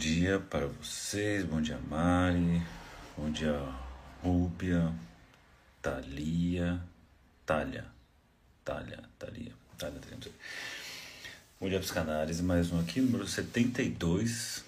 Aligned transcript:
dia 0.00 0.40
para 0.40 0.66
vocês, 0.66 1.44
bom 1.44 1.60
dia 1.60 1.76
Mari, 1.76 2.62
bom 3.14 3.30
dia 3.30 3.52
Rúbia, 4.22 4.90
Thalia, 5.82 6.80
Thalia, 7.44 7.84
Thalia, 8.64 8.98
Thalia, 9.18 9.52
Thalia, 9.76 10.00
Thalia, 10.00 10.32
Bom 11.60 11.68
dia 11.68 11.78
Psicanálise, 11.80 12.42
mais 12.42 12.72
um 12.72 12.80
aqui, 12.80 13.02
número 13.02 13.28
72. 13.28 14.64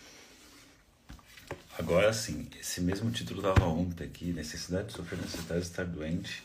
Agora 1.79 2.13
sim, 2.13 2.47
esse 2.61 2.83
mesmo 2.83 3.11
título 3.11 3.41
estava 3.41 3.71
ontem 3.71 4.05
aqui, 4.05 4.35
Necessidade 4.35 4.89
de 4.89 4.93
Sofrer, 4.93 5.19
Necessidade 5.19 5.63
de 5.63 5.67
Estar 5.67 5.87
Doente. 5.87 6.43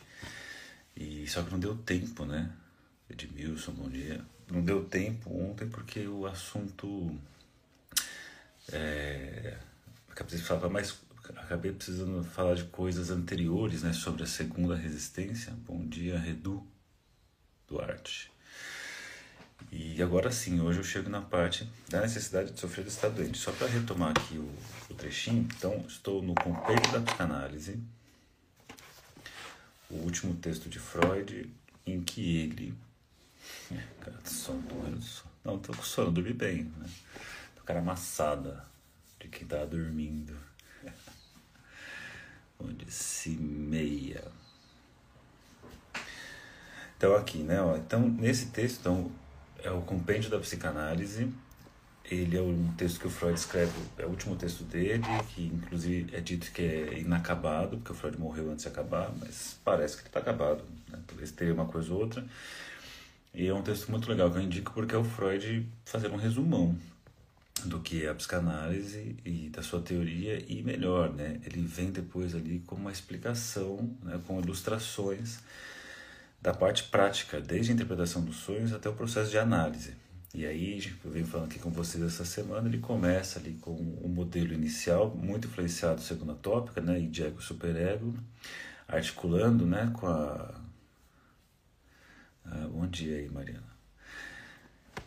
E 0.96 1.26
só 1.28 1.42
que 1.42 1.50
não 1.50 1.60
deu 1.60 1.76
tempo, 1.76 2.24
né? 2.24 2.50
Edmilson, 3.10 3.72
bom 3.72 3.90
dia. 3.90 4.24
Não 4.50 4.62
deu 4.62 4.82
tempo 4.82 5.30
ontem 5.30 5.68
porque 5.68 6.06
o 6.06 6.24
assunto 6.24 7.14
é, 8.72 9.56
acabei, 10.10 10.38
falar 10.38 10.68
mais, 10.68 10.98
acabei 11.36 11.72
precisando 11.72 12.22
falar 12.24 12.54
de 12.54 12.64
coisas 12.64 13.10
anteriores 13.10 13.82
né, 13.82 13.92
sobre 13.92 14.22
a 14.22 14.26
segunda 14.26 14.74
resistência. 14.74 15.52
Bom 15.66 15.86
dia, 15.86 16.18
Redu 16.18 16.66
Duarte. 17.66 18.30
E 19.72 20.02
agora 20.02 20.30
sim, 20.30 20.60
hoje 20.60 20.78
eu 20.78 20.84
chego 20.84 21.10
na 21.10 21.20
parte 21.20 21.68
da 21.88 22.00
necessidade 22.00 22.52
de 22.52 22.60
sofrer 22.60 22.84
de 22.84 22.90
estar 22.90 23.08
doente. 23.08 23.38
Só 23.38 23.52
para 23.52 23.66
retomar 23.66 24.10
aqui 24.10 24.38
o, 24.38 24.48
o, 24.88 24.94
trechinho, 24.94 25.46
então 25.56 25.84
estou 25.86 26.22
no 26.22 26.34
Compendio 26.34 26.92
da 26.92 27.00
Psicanálise, 27.00 27.78
o 29.90 29.96
último 29.96 30.34
texto 30.36 30.68
de 30.68 30.78
Freud, 30.78 31.52
em 31.86 32.00
que 32.02 32.38
ele. 32.38 32.74
Cara, 34.00 34.18
sono, 34.24 34.62
Não, 35.44 35.58
tô 35.58 35.74
com 35.74 35.82
sono, 35.82 36.12
dormi 36.12 36.32
bem, 36.32 36.64
né? 36.78 36.86
Cara 37.68 37.80
amassada 37.80 38.64
de 39.20 39.28
quem 39.28 39.46
tá 39.46 39.62
dormindo. 39.66 40.34
Onde 42.58 42.90
se 42.90 43.28
meia. 43.28 44.24
Então 46.96 47.14
aqui, 47.14 47.42
né? 47.42 47.60
Ó, 47.60 47.76
então 47.76 48.00
nesse 48.08 48.46
texto, 48.46 48.80
então, 48.80 49.12
é 49.62 49.70
o 49.70 49.82
compêndio 49.82 50.30
da 50.30 50.38
psicanálise. 50.38 51.30
Ele 52.10 52.38
é 52.38 52.40
um 52.40 52.72
texto 52.72 53.00
que 53.00 53.06
o 53.06 53.10
Freud 53.10 53.38
escreve, 53.38 53.70
é 53.98 54.06
o 54.06 54.08
último 54.08 54.34
texto 54.34 54.64
dele, 54.64 55.04
que 55.28 55.44
inclusive 55.44 56.16
é 56.16 56.22
dito 56.22 56.50
que 56.52 56.62
é 56.62 56.98
inacabado, 56.98 57.76
porque 57.76 57.92
o 57.92 57.94
Freud 57.94 58.18
morreu 58.18 58.50
antes 58.50 58.62
de 58.62 58.68
acabar, 58.70 59.12
mas 59.20 59.60
parece 59.62 59.96
que 59.96 60.00
ele 60.04 60.08
está 60.08 60.20
acabado, 60.20 60.64
né? 60.88 60.98
talvez 61.06 61.32
tenha 61.32 61.52
uma 61.52 61.66
coisa 61.66 61.92
ou 61.92 62.00
outra. 62.00 62.24
E 63.34 63.46
é 63.46 63.52
um 63.52 63.60
texto 63.60 63.90
muito 63.90 64.08
legal 64.08 64.30
que 64.30 64.38
eu 64.38 64.42
indico 64.42 64.72
porque 64.72 64.94
é 64.94 64.98
o 64.98 65.04
Freud 65.04 65.68
fazendo 65.84 66.14
um 66.14 66.18
resumão 66.18 66.74
do 67.66 67.80
que 67.80 68.04
é 68.04 68.08
a 68.08 68.14
psicanálise 68.14 69.16
e 69.24 69.48
da 69.50 69.62
sua 69.62 69.80
teoria 69.80 70.44
e 70.48 70.62
melhor, 70.62 71.12
né? 71.12 71.40
Ele 71.44 71.62
vem 71.62 71.90
depois 71.90 72.34
ali 72.34 72.60
com 72.60 72.76
uma 72.76 72.92
explicação, 72.92 73.96
né, 74.02 74.20
com 74.26 74.40
ilustrações 74.40 75.38
da 76.40 76.54
parte 76.54 76.84
prática, 76.84 77.40
desde 77.40 77.72
a 77.72 77.74
interpretação 77.74 78.24
dos 78.24 78.36
sonhos 78.36 78.72
até 78.72 78.88
o 78.88 78.94
processo 78.94 79.30
de 79.30 79.38
análise. 79.38 79.94
E 80.34 80.46
aí, 80.46 80.78
eu 81.04 81.10
venho 81.10 81.26
falando 81.26 81.50
aqui 81.50 81.58
com 81.58 81.70
vocês 81.70 82.02
essa 82.04 82.24
semana, 82.24 82.68
ele 82.68 82.78
começa 82.78 83.38
ali 83.38 83.54
com 83.54 83.72
o 83.72 84.02
um 84.04 84.08
modelo 84.08 84.52
inicial, 84.52 85.14
muito 85.14 85.48
influenciado 85.48 86.00
segundo 86.00 86.32
a 86.32 86.34
tópica, 86.34 86.80
né, 86.80 87.00
e 87.00 87.06
de 87.08 87.24
ego 87.24 87.42
superego, 87.42 88.14
articulando, 88.86 89.66
né, 89.66 89.90
com 89.94 90.06
a... 90.06 90.54
Ah, 92.44 92.68
bom 92.70 92.86
dia 92.86 93.16
aí, 93.16 93.28
Mariana 93.28 93.77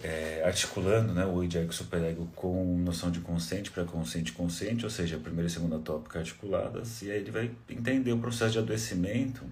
é, 0.03 0.44
articulando 0.45 1.13
né, 1.13 1.25
o 1.25 1.44
id 1.44 1.56
ego 1.56 1.74
superego 1.74 2.28
com 2.35 2.78
noção 2.78 3.12
de 3.12 3.19
consciente, 3.19 3.72
pré-consciente 3.72 4.31
consciente, 4.31 4.84
ou 4.84 4.90
seja, 4.90 5.18
a 5.18 5.19
primeira 5.19 5.47
e 5.47 5.52
segunda 5.52 5.79
tópica 5.79 6.19
articuladas, 6.19 7.02
e 7.02 7.12
aí 7.12 7.19
ele 7.19 7.31
vai 7.31 7.52
entender 7.69 8.12
o 8.12 8.19
processo 8.19 8.53
de 8.53 8.59
adoecimento 8.59 9.44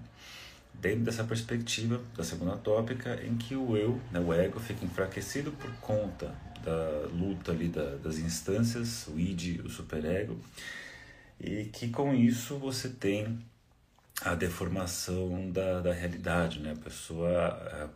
dentro 0.74 1.00
dessa 1.00 1.24
perspectiva 1.24 2.00
da 2.16 2.24
segunda 2.24 2.56
tópica, 2.56 3.20
em 3.24 3.36
que 3.36 3.54
o 3.54 3.76
eu, 3.76 4.00
né, 4.10 4.20
o 4.20 4.32
ego, 4.32 4.58
fica 4.58 4.84
enfraquecido 4.84 5.52
por 5.52 5.70
conta 5.74 6.34
da 6.64 7.08
luta 7.12 7.52
ali 7.52 7.68
da, 7.68 7.96
das 7.96 8.18
instâncias, 8.18 9.06
o 9.08 9.18
id, 9.18 9.60
o 9.64 9.68
superego, 9.68 10.38
e 11.38 11.64
que 11.64 11.88
com 11.88 12.14
isso 12.14 12.58
você 12.58 12.88
tem 12.88 13.38
a 14.22 14.34
deformação 14.34 15.50
da, 15.50 15.80
da 15.80 15.92
realidade, 15.92 16.60
né? 16.60 16.72
A 16.72 16.84
pessoa 16.84 17.90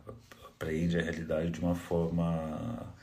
apreende 0.55 0.97
a 0.97 1.01
realidade 1.01 1.51
de 1.51 1.59
uma 1.59 1.75
forma 1.75 2.93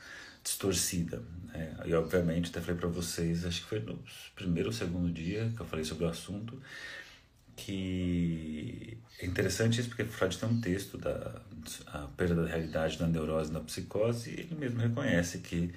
distorcida. 0.43 1.21
Né? 1.47 1.75
E 1.85 1.93
obviamente, 1.93 2.49
até 2.49 2.59
falei 2.59 2.79
para 2.79 2.89
vocês, 2.89 3.45
acho 3.45 3.61
que 3.61 3.67
foi 3.67 3.79
no 3.79 3.99
primeiro 4.35 4.69
ou 4.69 4.73
segundo 4.73 5.11
dia 5.11 5.51
que 5.55 5.61
eu 5.61 5.65
falei 5.65 5.85
sobre 5.85 6.05
o 6.05 6.09
assunto, 6.09 6.61
que 7.55 8.97
é 9.19 9.25
interessante 9.25 9.79
isso 9.79 9.89
porque 9.89 10.05
Freud 10.05 10.37
tem 10.37 10.49
um 10.49 10.59
texto 10.59 10.97
da 10.97 11.41
a 11.87 11.99
perda 12.17 12.43
da 12.43 12.47
realidade 12.47 12.97
da 12.97 13.07
neurose 13.07 13.51
na 13.51 13.61
psicose 13.61 14.31
e 14.31 14.33
ele 14.41 14.55
mesmo 14.55 14.79
reconhece 14.81 15.37
que 15.37 15.73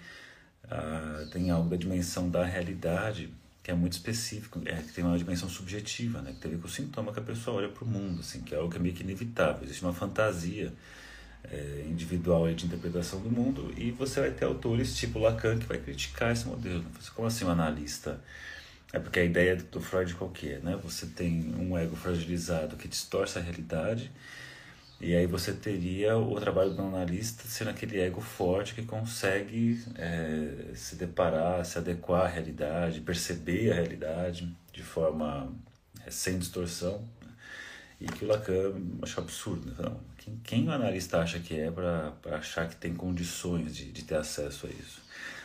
ah, 0.68 1.28
tem 1.30 1.50
algo 1.50 1.68
da 1.68 1.76
dimensão 1.76 2.28
da 2.28 2.44
realidade 2.44 3.32
que 3.62 3.70
é 3.70 3.74
muito 3.74 3.94
específico, 3.94 4.60
é, 4.64 4.76
que 4.76 4.92
tem 4.92 5.04
uma 5.04 5.18
dimensão 5.18 5.48
subjetiva, 5.48 6.22
né, 6.22 6.32
que 6.32 6.38
tem 6.38 6.52
a 6.52 6.54
ver 6.54 6.60
com 6.60 6.68
o 6.68 6.70
sintoma 6.70 7.12
que 7.12 7.18
a 7.18 7.22
pessoa 7.22 7.56
olha 7.56 7.68
para 7.68 7.82
o 7.82 7.86
mundo, 7.86 8.20
assim, 8.20 8.40
que 8.42 8.54
é 8.54 8.58
algo 8.58 8.70
que 8.70 8.76
é 8.76 8.80
meio 8.80 8.94
que 8.94 9.02
inevitável. 9.02 9.64
Existe 9.64 9.82
uma 9.82 9.92
fantasia 9.92 10.72
é, 11.50 11.84
individual 11.88 12.52
de 12.52 12.66
interpretação 12.66 13.20
do 13.20 13.30
mundo 13.30 13.72
e 13.76 13.90
você 13.90 14.20
vai 14.20 14.30
ter 14.30 14.44
autores 14.44 14.96
tipo 14.96 15.18
Lacan 15.18 15.58
que 15.58 15.66
vai 15.66 15.78
criticar 15.78 16.32
esse 16.32 16.46
modelo. 16.46 16.84
Como 17.14 17.28
assim 17.28 17.44
um 17.44 17.50
analista? 17.50 18.20
É 18.92 18.98
porque 18.98 19.20
a 19.20 19.24
ideia 19.24 19.56
do 19.56 19.80
Freud 19.80 20.14
qual 20.14 20.30
que 20.30 20.50
é, 20.50 20.58
né? 20.60 20.78
Você 20.82 21.06
tem 21.06 21.54
um 21.58 21.76
ego 21.76 21.96
fragilizado 21.96 22.76
que 22.76 22.88
distorce 22.88 23.38
a 23.38 23.42
realidade 23.42 24.10
e 24.98 25.14
aí 25.14 25.26
você 25.26 25.52
teria 25.52 26.16
o 26.16 26.40
trabalho 26.40 26.72
do 26.72 26.80
analista 26.80 27.44
sendo 27.46 27.68
aquele 27.70 28.00
ego 28.00 28.20
forte 28.20 28.74
que 28.74 28.82
consegue 28.82 29.84
é, 29.96 30.74
se 30.74 30.96
deparar, 30.96 31.64
se 31.66 31.76
adequar 31.76 32.24
à 32.24 32.28
realidade, 32.28 33.02
perceber 33.02 33.72
a 33.72 33.74
realidade 33.74 34.56
de 34.72 34.82
forma 34.82 35.52
é, 36.04 36.10
sem 36.10 36.38
distorção. 36.38 37.04
E 38.00 38.06
que 38.06 38.24
o 38.24 38.28
Lacan 38.28 38.74
acha 39.02 39.20
absurdo. 39.20 39.72
Não, 39.82 40.00
quem, 40.18 40.40
quem 40.44 40.68
o 40.68 40.72
analista 40.72 41.18
acha 41.18 41.40
que 41.40 41.58
é 41.58 41.70
para 41.70 42.12
achar 42.32 42.68
que 42.68 42.76
tem 42.76 42.94
condições 42.94 43.74
de, 43.74 43.90
de 43.90 44.04
ter 44.04 44.16
acesso 44.16 44.66
a 44.66 44.70
isso? 44.70 45.00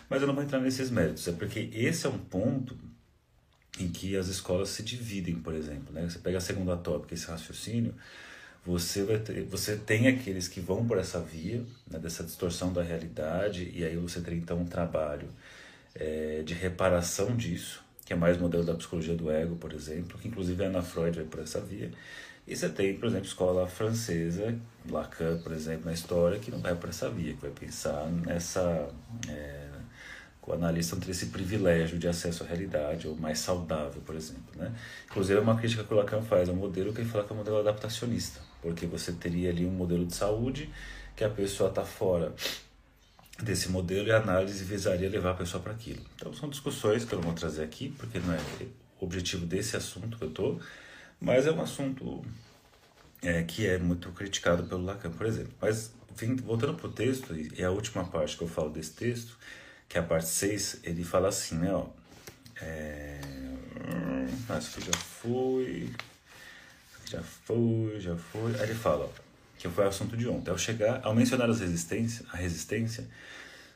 Mas 0.10 0.22
eu 0.22 0.28
não 0.28 0.36
vou 0.36 0.44
entrar 0.44 0.60
nesses 0.60 0.90
méritos, 0.90 1.26
é 1.28 1.32
porque 1.32 1.70
esse 1.72 2.06
é 2.06 2.10
um 2.10 2.18
ponto 2.18 2.78
em 3.80 3.88
que 3.88 4.18
as 4.18 4.28
escolas 4.28 4.70
se 4.70 4.84
dividem, 4.84 5.36
por 5.36 5.54
exemplo. 5.54 5.94
Né? 5.94 6.10
Você 6.10 6.20
pega 6.20 6.38
a 6.38 6.42
segunda 6.42 6.76
tópica, 6.76 7.14
esse 7.14 7.28
raciocínio, 7.28 7.96
você, 8.66 9.04
vai 9.04 9.18
ter, 9.18 9.44
você 9.44 9.76
tem 9.76 10.08
aqueles 10.08 10.48
que 10.48 10.60
vão 10.60 10.86
por 10.86 10.98
essa 10.98 11.20
via, 11.20 11.64
né, 11.90 11.98
dessa 11.98 12.24
distorção 12.24 12.72
da 12.72 12.84
realidade, 12.84 13.72
e 13.74 13.84
aí 13.84 13.96
você 13.96 14.22
tem 14.22 14.38
então 14.38 14.60
um 14.60 14.66
trabalho 14.66 15.30
é, 15.96 16.44
de 16.46 16.54
reparação 16.54 17.36
disso, 17.36 17.84
que 18.06 18.14
é 18.14 18.16
mais 18.16 18.38
modelo 18.38 18.64
da 18.64 18.76
psicologia 18.76 19.16
do 19.16 19.32
ego, 19.32 19.56
por 19.56 19.74
exemplo, 19.74 20.20
que 20.20 20.28
inclusive 20.28 20.64
a 20.64 20.68
Ana 20.68 20.82
Freud 20.82 21.16
vai 21.16 21.26
por 21.26 21.40
essa 21.40 21.60
via. 21.60 21.92
E 22.48 22.56
você 22.56 22.70
tem, 22.70 22.96
por 22.96 23.08
exemplo, 23.08 23.26
escola 23.26 23.68
francesa, 23.68 24.58
Lacan, 24.90 25.40
por 25.40 25.52
exemplo, 25.52 25.86
na 25.86 25.94
história, 25.94 26.40
que 26.40 26.50
não 26.50 26.60
vai 26.60 26.76
para 26.76 26.90
essa 26.90 27.10
via, 27.10 27.34
que 27.34 27.42
vai 27.42 27.52
pensar 27.52 28.08
nessa. 28.08 28.90
É, 29.28 29.72
o 30.46 30.54
analista 30.54 30.96
não 30.96 31.02
ter 31.02 31.12
esse 31.12 31.28
privilégio 31.28 31.98
de 31.98 32.08
acesso 32.08 32.44
à 32.44 32.48
realidade, 32.48 33.08
ou 33.08 33.16
mais 33.16 33.40
saudável, 33.40 34.02
por 34.06 34.16
exemplo. 34.16 34.44
Né? 34.56 34.74
Inclusive, 35.06 35.40
é 35.40 35.42
uma 35.42 35.56
crítica 35.56 35.84
que 35.84 35.94
o 35.94 35.98
Lacan 35.98 36.22
faz 36.22 36.50
ao 36.50 36.56
modelo 36.56 36.92
que 36.92 37.02
ele 37.02 37.10
fala 37.10 37.24
que 37.24 37.32
é 37.32 37.36
um 37.36 37.38
modelo 37.38 37.60
adaptacionista, 37.60 38.42
porque 38.62 38.86
você 38.86 39.14
teria 39.14 39.50
ali 39.50 39.66
um 39.66 39.72
modelo 39.72 40.06
de 40.06 40.16
saúde 40.16 40.70
que 41.16 41.24
a 41.24 41.30
pessoa 41.30 41.70
está 41.70 41.86
fora 41.86 42.34
desse 43.42 43.70
modelo 43.70 44.08
e 44.08 44.12
a 44.12 44.18
análise 44.18 44.64
visaria 44.64 45.10
levar 45.10 45.32
a 45.32 45.36
pessoa 45.36 45.62
para 45.62 45.74
aquilo. 45.74 46.02
Então, 46.16 46.34
são 46.34 46.50
discussões 46.50 47.06
que 47.06 47.14
eu 47.14 47.20
não 47.20 47.26
vou 47.26 47.34
trazer 47.34 47.64
aqui, 47.64 47.90
porque 47.98 48.20
não 48.20 48.34
é 48.34 48.40
o 49.00 49.06
objetivo 49.06 49.46
desse 49.46 49.78
assunto 49.78 50.18
que 50.18 50.24
eu 50.24 50.30
estou 50.30 50.60
mas 51.22 51.46
é 51.46 51.52
um 51.52 51.62
assunto 51.62 52.26
é, 53.22 53.44
que 53.44 53.68
é 53.68 53.78
muito 53.78 54.12
criticado 54.12 54.64
pelo 54.64 54.84
Lacan, 54.84 55.12
por 55.12 55.28
exemplo. 55.28 55.54
Mas, 55.62 55.94
voltando 56.44 56.74
para 56.74 56.88
o 56.88 56.92
texto, 56.92 57.36
e 57.36 57.64
a 57.64 57.70
última 57.70 58.04
parte 58.04 58.36
que 58.36 58.44
eu 58.44 58.48
falo 58.48 58.72
desse 58.72 58.94
texto, 58.94 59.38
que 59.88 59.98
é 59.98 60.02
a 60.02 60.04
parte 60.04 60.28
6, 60.28 60.80
ele 60.84 61.04
fala 61.04 61.30
assim, 61.30 61.56
né, 61.56 61.72
ó, 61.72 61.88
é, 62.60 63.20
isso 64.60 64.80
aqui 64.80 64.88
já 64.88 64.98
foi, 64.98 65.90
já 67.06 67.22
foi, 67.22 68.00
já 68.00 68.16
foi, 68.16 68.56
aí 68.56 68.64
ele 68.64 68.74
fala, 68.74 69.06
ó, 69.06 69.10
que 69.58 69.70
foi 69.70 69.86
o 69.86 69.88
assunto 69.88 70.18
de 70.18 70.28
ontem, 70.28 70.50
ao 70.50 70.58
chegar, 70.58 71.02
ao 71.04 71.14
mencionar 71.14 71.50
as 71.50 71.60
resistências, 71.60 72.28
a 72.34 72.38
resistência, 72.38 73.08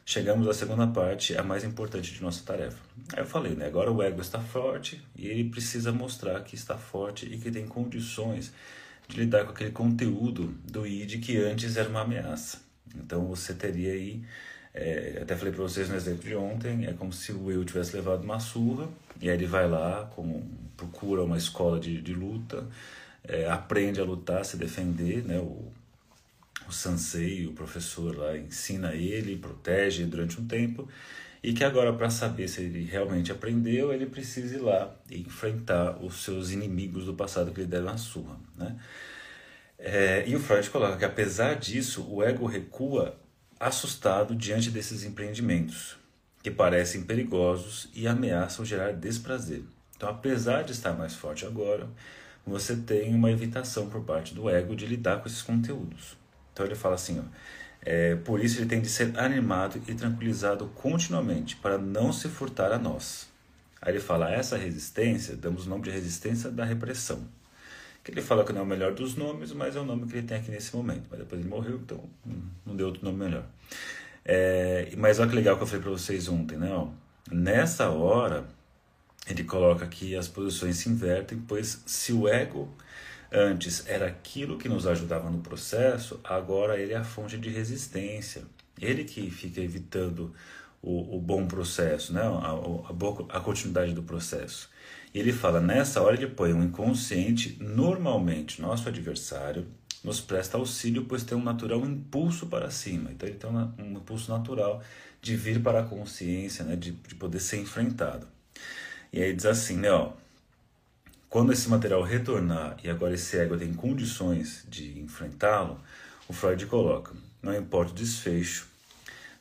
chegamos 0.05 0.47
à 0.47 0.53
segunda 0.53 0.87
parte, 0.87 1.35
a 1.35 1.43
mais 1.43 1.63
importante 1.63 2.13
de 2.13 2.21
nossa 2.21 2.43
tarefa. 2.45 2.77
Aí 3.13 3.23
eu 3.23 3.25
falei, 3.25 3.55
né? 3.55 3.65
Agora 3.65 3.91
o 3.91 4.01
ego 4.01 4.21
está 4.21 4.39
forte 4.39 5.01
e 5.15 5.27
ele 5.27 5.49
precisa 5.49 5.91
mostrar 5.91 6.41
que 6.43 6.55
está 6.55 6.77
forte 6.77 7.25
e 7.25 7.37
que 7.37 7.51
tem 7.51 7.67
condições 7.67 8.53
de 9.07 9.19
lidar 9.19 9.45
com 9.45 9.51
aquele 9.51 9.71
conteúdo 9.71 10.53
do 10.63 10.85
id 10.85 11.19
que 11.21 11.37
antes 11.37 11.75
era 11.75 11.89
uma 11.89 12.01
ameaça. 12.01 12.59
Então 12.95 13.25
você 13.25 13.53
teria 13.53 13.91
aí 13.93 14.23
É, 14.77 15.19
até 15.21 15.37
falei 15.37 15.53
para 15.53 15.63
vocês 15.63 15.87
no 15.87 15.95
exemplo 15.95 16.27
de 16.27 16.35
ontem, 16.35 16.85
é 16.85 16.91
como 16.91 17.13
se 17.13 17.31
o 17.31 17.49
eu 17.49 17.63
tivesse 17.63 17.95
levado 17.95 18.25
uma 18.25 18.39
surra, 18.41 18.89
e 19.21 19.29
aí 19.29 19.35
ele 19.37 19.45
vai 19.47 19.69
lá, 19.69 20.11
com, 20.13 20.43
procura 20.75 21.23
uma 21.23 21.37
escola 21.37 21.79
de, 21.79 22.01
de 22.01 22.13
luta, 22.13 22.67
é, 23.23 23.49
aprende 23.49 24.01
a 24.01 24.03
lutar, 24.03 24.43
se 24.43 24.57
defender, 24.57 25.23
né? 25.23 25.39
O, 25.39 25.71
o 26.67 26.71
sensei, 26.71 27.45
o 27.45 27.53
professor 27.53 28.15
lá, 28.15 28.37
ensina 28.37 28.93
ele, 28.93 29.37
protege 29.37 30.05
durante 30.05 30.39
um 30.39 30.47
tempo, 30.47 30.87
e 31.43 31.53
que 31.53 31.63
agora, 31.63 31.93
para 31.93 32.09
saber 32.09 32.47
se 32.47 32.61
ele 32.61 32.83
realmente 32.83 33.31
aprendeu, 33.31 33.93
ele 33.93 34.07
precisa 34.07 34.55
ir 34.55 34.59
lá 34.59 34.95
e 35.09 35.19
enfrentar 35.19 36.03
os 36.03 36.23
seus 36.23 36.49
inimigos 36.49 37.05
do 37.05 37.13
passado 37.13 37.51
que 37.51 37.61
lhe 37.61 37.67
deram 37.67 37.89
a 37.89 37.97
surra, 37.97 38.37
né? 38.57 38.75
É, 39.77 40.23
e 40.27 40.35
o 40.35 40.39
Freud 40.39 40.67
coloca 40.69 40.97
que, 40.97 41.05
apesar 41.05 41.55
disso, 41.55 42.07
o 42.09 42.23
ego 42.23 42.45
recua 42.45 43.15
assustado 43.59 44.35
diante 44.35 44.71
desses 44.71 45.03
empreendimentos, 45.03 45.97
que 46.41 46.49
parecem 46.49 47.03
perigosos 47.03 47.89
e 47.93 48.07
ameaçam 48.07 48.65
gerar 48.65 48.93
desprazer. 48.93 49.63
Então, 49.95 50.09
apesar 50.09 50.63
de 50.63 50.71
estar 50.71 50.93
mais 50.93 51.13
forte 51.13 51.45
agora, 51.45 51.87
você 52.45 52.75
tem 52.75 53.13
uma 53.13 53.31
evitação 53.31 53.89
por 53.89 54.01
parte 54.03 54.33
do 54.33 54.49
ego 54.49 54.75
de 54.75 54.85
lidar 54.85 55.21
com 55.21 55.27
esses 55.27 55.41
conteúdos. 55.41 56.17
Então, 56.55 56.65
ele 56.65 56.73
fala 56.73 56.95
assim: 56.95 57.19
ó, 57.19 57.23
é, 57.81 58.15
por 58.15 58.43
isso 58.43 58.59
ele 58.59 58.65
tem 58.65 58.81
de 58.81 58.89
ser 58.89 59.19
animado 59.19 59.79
e 59.87 59.93
tranquilizado 59.93 60.65
continuamente, 60.73 61.57
para 61.57 61.77
não 61.77 62.11
se 62.11 62.29
furtar 62.29 62.71
a 62.71 62.79
nós. 62.79 63.27
Aí 63.81 63.91
ele 63.91 63.99
fala: 63.99 64.31
essa 64.31 64.57
resistência, 64.57 65.35
damos 65.35 65.67
o 65.67 65.69
nome 65.69 65.83
de 65.83 65.91
resistência 65.91 66.49
da 66.49 66.65
repressão 66.65 67.21
que 68.05 68.11
ele 68.11 68.21
fala 68.21 68.45
que 68.45 68.53
não 68.53 68.61
é 68.61 68.63
o 68.63 68.67
melhor 68.67 68.93
dos 68.93 69.15
nomes, 69.15 69.51
mas 69.51 69.75
é 69.75 69.79
o 69.79 69.83
nome 69.83 70.05
que 70.05 70.15
ele 70.15 70.27
tem 70.27 70.37
aqui 70.37 70.51
nesse 70.51 70.75
momento. 70.75 71.07
Mas 71.09 71.19
depois 71.21 71.41
ele 71.41 71.49
morreu, 71.49 71.81
então 71.83 71.99
não 72.63 72.75
deu 72.75 72.85
outro 72.85 73.03
nome 73.03 73.17
melhor. 73.17 73.43
É, 74.23 74.93
mas 74.95 75.19
olha 75.19 75.27
que 75.27 75.35
legal 75.35 75.57
que 75.57 75.63
eu 75.63 75.67
falei 75.67 75.81
para 75.81 75.91
vocês 75.91 76.27
ontem, 76.27 76.55
né? 76.55 76.71
Ó, 76.71 76.89
nessa 77.31 77.89
hora, 77.89 78.45
ele 79.27 79.43
coloca 79.43 79.85
aqui 79.85 80.15
as 80.15 80.27
posições 80.27 80.77
se 80.77 80.87
invertem, 80.87 81.43
pois 81.47 81.81
se 81.87 82.13
o 82.13 82.27
ego 82.27 82.71
antes 83.31 83.87
era 83.87 84.07
aquilo 84.07 84.57
que 84.57 84.69
nos 84.69 84.87
ajudava 84.87 85.29
no 85.29 85.39
processo, 85.39 86.19
agora 86.23 86.79
ele 86.79 86.93
é 86.93 86.97
a 86.97 87.03
fonte 87.03 87.37
de 87.37 87.49
resistência. 87.49 88.43
Ele 88.79 89.03
que 89.03 89.29
fica 89.31 89.61
evitando 89.61 90.33
o, 90.81 91.17
o 91.17 91.19
bom 91.19 91.47
processo, 91.47 92.13
né? 92.13 92.21
a, 92.21 92.25
a, 92.25 93.37
a 93.37 93.39
continuidade 93.39 93.93
do 93.93 94.03
processo. 94.03 94.69
E 95.13 95.19
ele 95.19 95.31
fala: 95.31 95.59
nessa 95.59 96.01
hora 96.01 96.15
ele 96.15 96.27
põe 96.27 96.53
um 96.53 96.63
inconsciente, 96.63 97.57
normalmente 97.59 98.61
nosso 98.61 98.87
adversário, 98.87 99.65
nos 100.03 100.21
presta 100.21 100.57
auxílio, 100.57 101.05
pois 101.05 101.23
tem 101.23 101.37
um 101.37 101.43
natural 101.43 101.83
impulso 101.85 102.45
para 102.47 102.69
cima. 102.69 103.11
Então 103.11 103.27
ele 103.27 103.37
tem 103.37 103.49
um, 103.49 103.73
um 103.79 103.97
impulso 103.97 104.29
natural 104.31 104.83
de 105.21 105.35
vir 105.35 105.61
para 105.63 105.79
a 105.79 105.83
consciência, 105.83 106.63
né, 106.63 106.75
de, 106.75 106.91
de 106.91 107.15
poder 107.15 107.39
ser 107.39 107.57
enfrentado. 107.57 108.27
E 109.11 109.21
aí 109.23 109.33
diz 109.33 109.45
assim, 109.45 109.77
né, 109.77 109.91
ó, 109.91 110.11
quando 111.29 111.51
esse 111.51 111.69
material 111.69 112.01
retornar 112.01 112.77
e 112.83 112.89
agora 112.89 113.13
esse 113.13 113.37
ego 113.37 113.57
tem 113.57 113.73
condições 113.73 114.65
de 114.67 114.99
enfrentá-lo, 114.99 115.79
o 116.27 116.33
Freud 116.33 116.65
coloca, 116.65 117.13
não 117.41 117.55
importa 117.55 117.91
o 117.91 117.95
desfecho, 117.95 118.67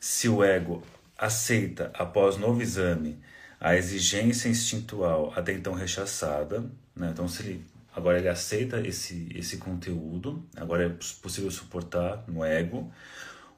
se 0.01 0.29
o 0.29 0.43
ego 0.43 0.83
aceita 1.17 1.91
após 1.95 2.37
novo 2.37 2.61
exame 2.61 3.19
a 3.61 3.77
exigência 3.77 4.49
instintual 4.49 5.33
até 5.35 5.53
então 5.53 5.73
rechaçada, 5.73 6.61
né? 6.95 7.11
então 7.13 7.27
se 7.27 7.43
ele, 7.43 7.65
agora 7.95 8.19
ele 8.19 8.29
aceita 8.29 8.81
esse, 8.87 9.29
esse 9.35 9.57
conteúdo, 9.57 10.45
agora 10.57 10.85
é 10.85 10.89
possível 11.23 11.51
suportar 11.51 12.23
no 12.29 12.45
ego, 12.45 12.93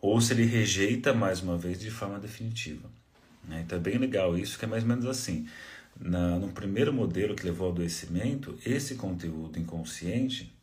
ou 0.01 0.21
se 0.21 0.33
ele 0.33 0.45
rejeita 0.45 1.13
mais 1.13 1.41
uma 1.41 1.59
vez 1.59 1.81
de 1.81 1.91
forma 1.91 2.21
definitiva. 2.21 2.89
Né? 3.43 3.63
Então 3.65 3.79
é 3.79 3.81
bem 3.81 3.99
legal 3.99 4.39
isso, 4.39 4.59
que 4.59 4.65
é 4.65 4.69
mais 4.69 4.83
ou 4.83 4.89
menos 4.89 5.07
assim. 5.07 5.49
Na, 5.99 6.39
no 6.39 6.49
primeiro 6.49 6.93
modelo 6.93 7.35
que 7.35 7.45
levou 7.45 7.69
ao 7.69 7.73
adoecimento, 7.73 8.59
esse 8.65 8.97
conteúdo 8.97 9.59
inconsciente, 9.59 10.55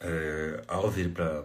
é, 0.00 0.62
ao 0.66 0.90
vir 0.90 1.10
para 1.10 1.44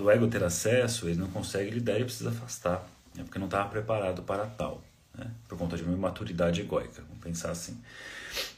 o 0.00 0.10
ego 0.10 0.28
ter 0.28 0.42
acesso, 0.42 1.08
ele 1.08 1.18
não 1.18 1.28
consegue 1.28 1.70
lidar 1.70 2.00
e 2.00 2.04
precisa 2.04 2.30
afastar 2.30 2.88
né, 3.14 3.22
porque 3.24 3.38
não 3.38 3.46
estava 3.46 3.68
preparado 3.68 4.22
para 4.22 4.46
tal, 4.46 4.82
né, 5.14 5.30
por 5.48 5.58
conta 5.58 5.76
de 5.76 5.82
uma 5.82 5.92
imaturidade 5.92 6.60
egóica, 6.60 7.02
vamos 7.02 7.22
pensar 7.22 7.50
assim. 7.50 7.80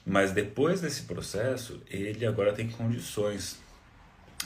Mas 0.07 0.33
depois 0.33 0.81
desse 0.81 1.03
processo, 1.03 1.81
ele 1.89 2.25
agora 2.25 2.53
tem 2.53 2.69
condições 2.69 3.59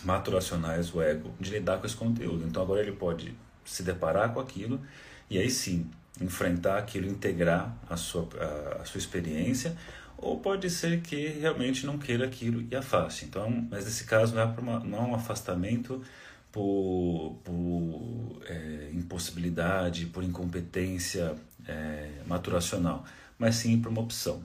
maturacionais, 0.05 0.95
o 0.95 1.03
ego, 1.03 1.35
de 1.39 1.51
lidar 1.51 1.79
com 1.79 1.87
esse 1.87 1.97
conteúdo. 1.97 2.47
Então 2.47 2.63
agora 2.63 2.81
ele 2.81 2.93
pode 2.93 3.35
se 3.65 3.83
deparar 3.83 4.33
com 4.33 4.41
aquilo 4.41 4.81
e 5.29 5.39
aí 5.39 5.51
sim 5.51 5.91
enfrentar 6.21 6.79
aquilo, 6.79 7.09
integrar 7.09 7.77
a 7.89 7.97
sua, 7.97 8.29
a, 8.39 8.83
a 8.83 8.85
sua 8.85 8.99
experiência, 8.99 9.77
ou 10.17 10.41
pode 10.41 10.69
ser 10.69 11.01
que 11.01 11.29
realmente 11.29 11.87
não 11.87 11.97
queira 11.97 12.25
aquilo 12.25 12.67
e 12.71 12.75
afaste. 12.75 13.25
Então, 13.25 13.67
mas 13.71 13.85
nesse 13.85 14.05
caso 14.05 14.35
não 14.35 14.43
é, 14.43 14.45
uma, 14.45 14.81
não 14.81 14.99
é 14.99 15.03
um 15.03 15.15
afastamento 15.15 16.03
por, 16.51 17.39
por 17.45 18.43
é, 18.47 18.91
impossibilidade, 18.93 20.07
por 20.07 20.25
incompetência 20.25 21.35
é, 21.67 22.11
maturacional, 22.27 23.05
mas 23.39 23.57
sim 23.57 23.81
por 23.81 23.91
uma 23.91 24.01
opção. 24.01 24.43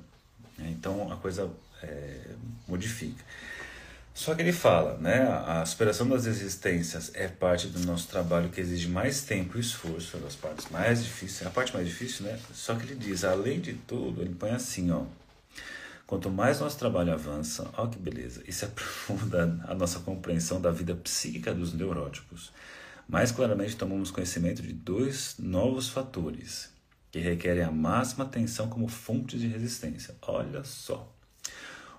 Né? 0.58 0.70
Então 0.78 1.12
a 1.12 1.18
coisa 1.18 1.50
é, 1.82 2.22
modifica. 2.68 3.24
Só 4.14 4.36
que 4.36 4.42
ele 4.42 4.54
fala, 4.54 4.98
né, 5.00 5.28
a 5.48 5.66
superação 5.66 6.08
das 6.08 6.26
resistências 6.26 7.12
é 7.16 7.28
parte 7.28 7.68
do 7.68 7.80
nosso 7.80 8.08
trabalho 8.08 8.50
que 8.50 8.62
exige 8.62 8.88
mais 8.88 9.24
tempo 9.24 9.58
e 9.58 9.62
esforço, 9.62 10.18
é 10.18 10.20
das 10.20 10.36
partes 10.36 10.70
mais 10.70 11.04
difíceis, 11.04 11.48
a 11.48 11.50
parte 11.50 11.74
mais 11.74 11.88
difícil, 11.88 12.26
né? 12.26 12.40
Só 12.54 12.76
que 12.76 12.86
ele 12.86 12.96
diz, 12.96 13.24
além 13.24 13.60
de 13.60 13.74
tudo, 13.74 14.22
ele 14.22 14.36
põe 14.36 14.52
assim, 14.52 14.92
ó, 14.92 15.04
Quanto 16.14 16.30
mais 16.30 16.60
nosso 16.60 16.78
trabalho 16.78 17.12
avança, 17.12 17.68
olha 17.76 17.90
que 17.90 17.98
beleza, 17.98 18.44
se 18.48 18.66
aprofunda 18.66 19.60
a 19.68 19.74
nossa 19.74 20.00
compreensão 20.00 20.62
da 20.62 20.70
vida 20.70 20.94
psíquica 20.94 21.54
dos 21.54 21.74
neuróticos, 21.74 22.52
mais 23.08 23.32
claramente 23.32 23.76
tomamos 23.76 24.12
conhecimento 24.12 24.62
de 24.62 24.74
dois 24.74 25.36
novos 25.40 25.90
fatores 25.90 26.72
que 27.12 27.18
requerem 27.20 27.64
a 27.64 27.72
máxima 27.72 28.26
atenção 28.26 28.70
como 28.70 28.88
fontes 28.88 29.42
de 29.42 29.48
resistência. 29.48 30.16
Olha 30.22 30.64
só. 30.64 31.12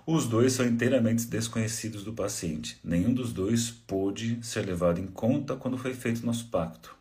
Os 0.07 0.27
dois 0.27 0.53
são 0.53 0.67
inteiramente 0.67 1.25
desconhecidos 1.25 2.03
do 2.03 2.13
paciente. 2.13 2.79
Nenhum 2.83 3.11
dos 3.11 3.33
dois 3.33 3.71
pôde 3.71 4.37
ser 4.45 4.63
levado 4.63 4.99
em 4.99 5.07
conta 5.07 5.55
quando 5.55 5.79
foi 5.79 5.95
feito 5.95 6.23
nosso 6.23 6.45
pacto. 6.49 6.95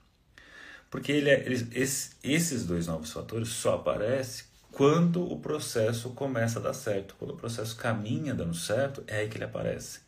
Porque 0.91 1.13
ele 1.13 1.29
é, 1.29 1.45
ele, 1.45 1.69
esses 1.75 2.65
dois 2.65 2.87
novos 2.87 3.13
fatores 3.13 3.49
só 3.49 3.75
aparecem 3.75 4.47
quando 4.73 5.23
o 5.23 5.39
processo 5.39 6.11
começa 6.11 6.59
a 6.59 6.63
dar 6.63 6.73
certo. 6.73 7.15
Quando 7.19 7.33
o 7.33 7.37
processo 7.37 7.77
caminha 7.77 8.33
dando 8.33 8.55
certo, 8.55 9.05
é 9.07 9.19
aí 9.19 9.29
que 9.29 9.37
ele 9.37 9.45
aparece. 9.45 10.01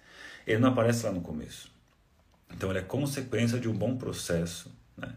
Ele 0.46 0.58
não 0.58 0.70
aparece 0.70 1.04
lá 1.04 1.12
no 1.12 1.20
começo. 1.20 1.70
Então 2.50 2.70
ele 2.70 2.78
é 2.78 2.82
consequência 2.82 3.58
de 3.58 3.68
um 3.68 3.74
bom 3.76 3.96
processo, 3.96 4.72
né? 4.96 5.12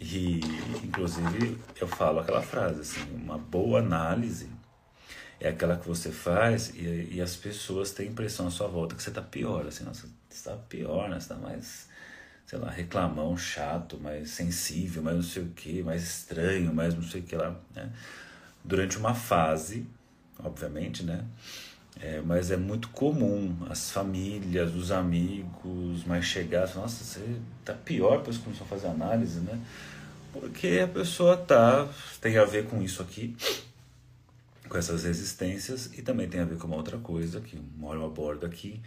E 0.00 0.40
inclusive 0.82 1.58
eu 1.78 1.86
falo 1.86 2.20
aquela 2.20 2.42
frase 2.42 2.80
assim, 2.80 3.02
uma 3.14 3.36
boa 3.36 3.80
análise 3.80 4.48
é 5.42 5.48
aquela 5.48 5.76
que 5.76 5.86
você 5.86 6.10
faz 6.12 6.72
e, 6.74 7.08
e 7.12 7.20
as 7.20 7.34
pessoas 7.34 7.90
têm 7.90 8.08
impressão 8.08 8.46
à 8.46 8.50
sua 8.50 8.68
volta 8.68 8.94
que 8.94 9.02
você 9.02 9.08
está 9.08 9.20
pior, 9.20 9.66
assim, 9.66 9.84
nossa, 9.84 10.06
você 10.28 10.36
está 10.36 10.56
pior, 10.56 11.08
né? 11.08 11.16
Você 11.18 11.32
está 11.32 11.34
mais, 11.34 11.88
sei 12.46 12.58
lá, 12.60 12.70
reclamão, 12.70 13.36
chato, 13.36 13.98
mais 13.98 14.30
sensível, 14.30 15.02
mais 15.02 15.16
não 15.16 15.22
sei 15.22 15.42
o 15.42 15.48
que, 15.48 15.82
mais 15.82 16.02
estranho, 16.04 16.72
mais 16.72 16.94
não 16.94 17.02
sei 17.02 17.20
o 17.20 17.24
que 17.24 17.34
lá, 17.34 17.56
né? 17.74 17.90
durante 18.64 18.96
uma 18.96 19.14
fase, 19.14 19.84
obviamente, 20.42 21.02
né? 21.02 21.24
É, 22.00 22.20
mas 22.24 22.50
é 22.50 22.56
muito 22.56 22.88
comum 22.88 23.54
as 23.68 23.90
famílias, 23.90 24.74
os 24.74 24.90
amigos 24.90 26.04
mais 26.04 26.24
chegados, 26.24 26.74
nossa, 26.74 27.04
você 27.04 27.36
tá 27.64 27.74
pior 27.74 28.18
depois 28.18 28.38
começou 28.38 28.64
a 28.64 28.68
fazer 28.68 28.86
análise, 28.86 29.40
né? 29.40 29.58
Porque 30.32 30.80
a 30.82 30.88
pessoa 30.88 31.36
tá 31.36 31.86
tem 32.20 32.38
a 32.38 32.44
ver 32.44 32.66
com 32.66 32.80
isso 32.80 33.02
aqui, 33.02 33.36
com 34.72 34.78
essas 34.78 35.04
resistências 35.04 35.90
e 35.98 36.00
também 36.00 36.26
tem 36.26 36.40
a 36.40 36.46
ver 36.46 36.56
com 36.56 36.66
uma 36.66 36.76
outra 36.76 36.96
coisa 36.96 37.42
que 37.42 37.60
mora 37.76 38.02
a 38.02 38.08
bordo 38.08 38.46
aqui 38.46 38.80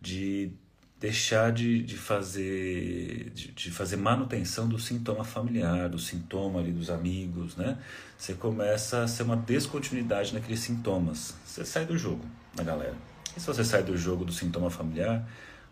de 0.00 0.52
deixar 1.00 1.50
de, 1.50 1.82
de 1.82 1.96
fazer 1.96 3.30
de, 3.30 3.50
de, 3.50 3.70
fazer 3.72 3.96
manutenção 3.96 4.68
do 4.68 4.78
sintoma 4.78 5.24
familiar, 5.24 5.88
do 5.88 5.98
sintoma 5.98 6.60
ali 6.60 6.70
dos 6.70 6.88
amigos, 6.88 7.56
né? 7.56 7.76
Você 8.16 8.34
começa 8.34 9.02
a 9.02 9.08
ser 9.08 9.24
uma 9.24 9.36
descontinuidade 9.36 10.32
naqueles 10.32 10.60
sintomas. 10.60 11.34
Você 11.44 11.64
sai 11.64 11.84
do 11.84 11.98
jogo, 11.98 12.24
na 12.56 12.62
né, 12.62 12.70
galera. 12.70 12.94
E 13.36 13.40
se 13.40 13.46
você 13.48 13.64
sai 13.64 13.82
do 13.82 13.96
jogo 13.96 14.24
do 14.24 14.32
sintoma 14.32 14.70
familiar, 14.70 15.28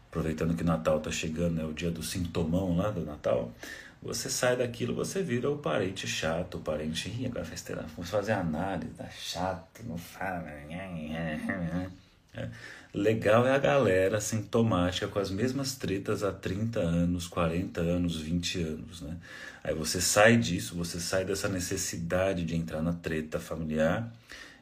aproveitando 0.09 0.57
que 0.57 0.65
Natal 0.65 0.99
tá 0.99 1.13
chegando, 1.13 1.61
é 1.61 1.63
né, 1.63 1.69
o 1.69 1.73
dia 1.73 1.93
do 1.93 2.03
sintomão 2.03 2.77
lá 2.77 2.91
do 2.91 3.05
Natal, 3.07 3.55
você 4.03 4.29
sai 4.29 4.57
daquilo, 4.57 4.95
você 4.95 5.23
vira 5.23 5.49
o 5.49 5.59
parente 5.59 6.09
chato, 6.09 6.57
o 6.57 6.61
parente, 6.61 7.09
Ih, 7.09 7.27
agora 7.27 7.45
faz 7.45 7.63
terapia, 7.63 7.91
vamos 7.95 8.11
fazer 8.11 8.33
análise, 8.33 8.93
tá 8.95 9.09
chato, 9.09 9.83
não 9.85 9.97
fala, 9.97 10.49
é, 10.51 12.49
Legal 12.93 13.47
é 13.47 13.55
a 13.55 13.59
galera 13.59 14.21
sintomática 14.21 15.07
com 15.07 15.19
as 15.19 15.31
mesmas 15.31 15.77
tretas 15.77 16.23
há 16.23 16.33
30 16.33 16.81
anos, 16.81 17.27
40 17.27 17.81
anos, 17.81 18.17
20 18.21 18.63
anos, 18.63 19.01
né? 19.03 19.17
Aí 19.63 19.75
você 19.75 20.01
sai 20.01 20.37
disso, 20.37 20.75
você 20.75 20.99
sai 20.99 21.25
dessa 21.25 21.49
necessidade 21.49 22.45
de 22.45 22.57
entrar 22.57 22.83
na 22.83 22.93
treta 22.93 23.39
familiar 23.39 24.13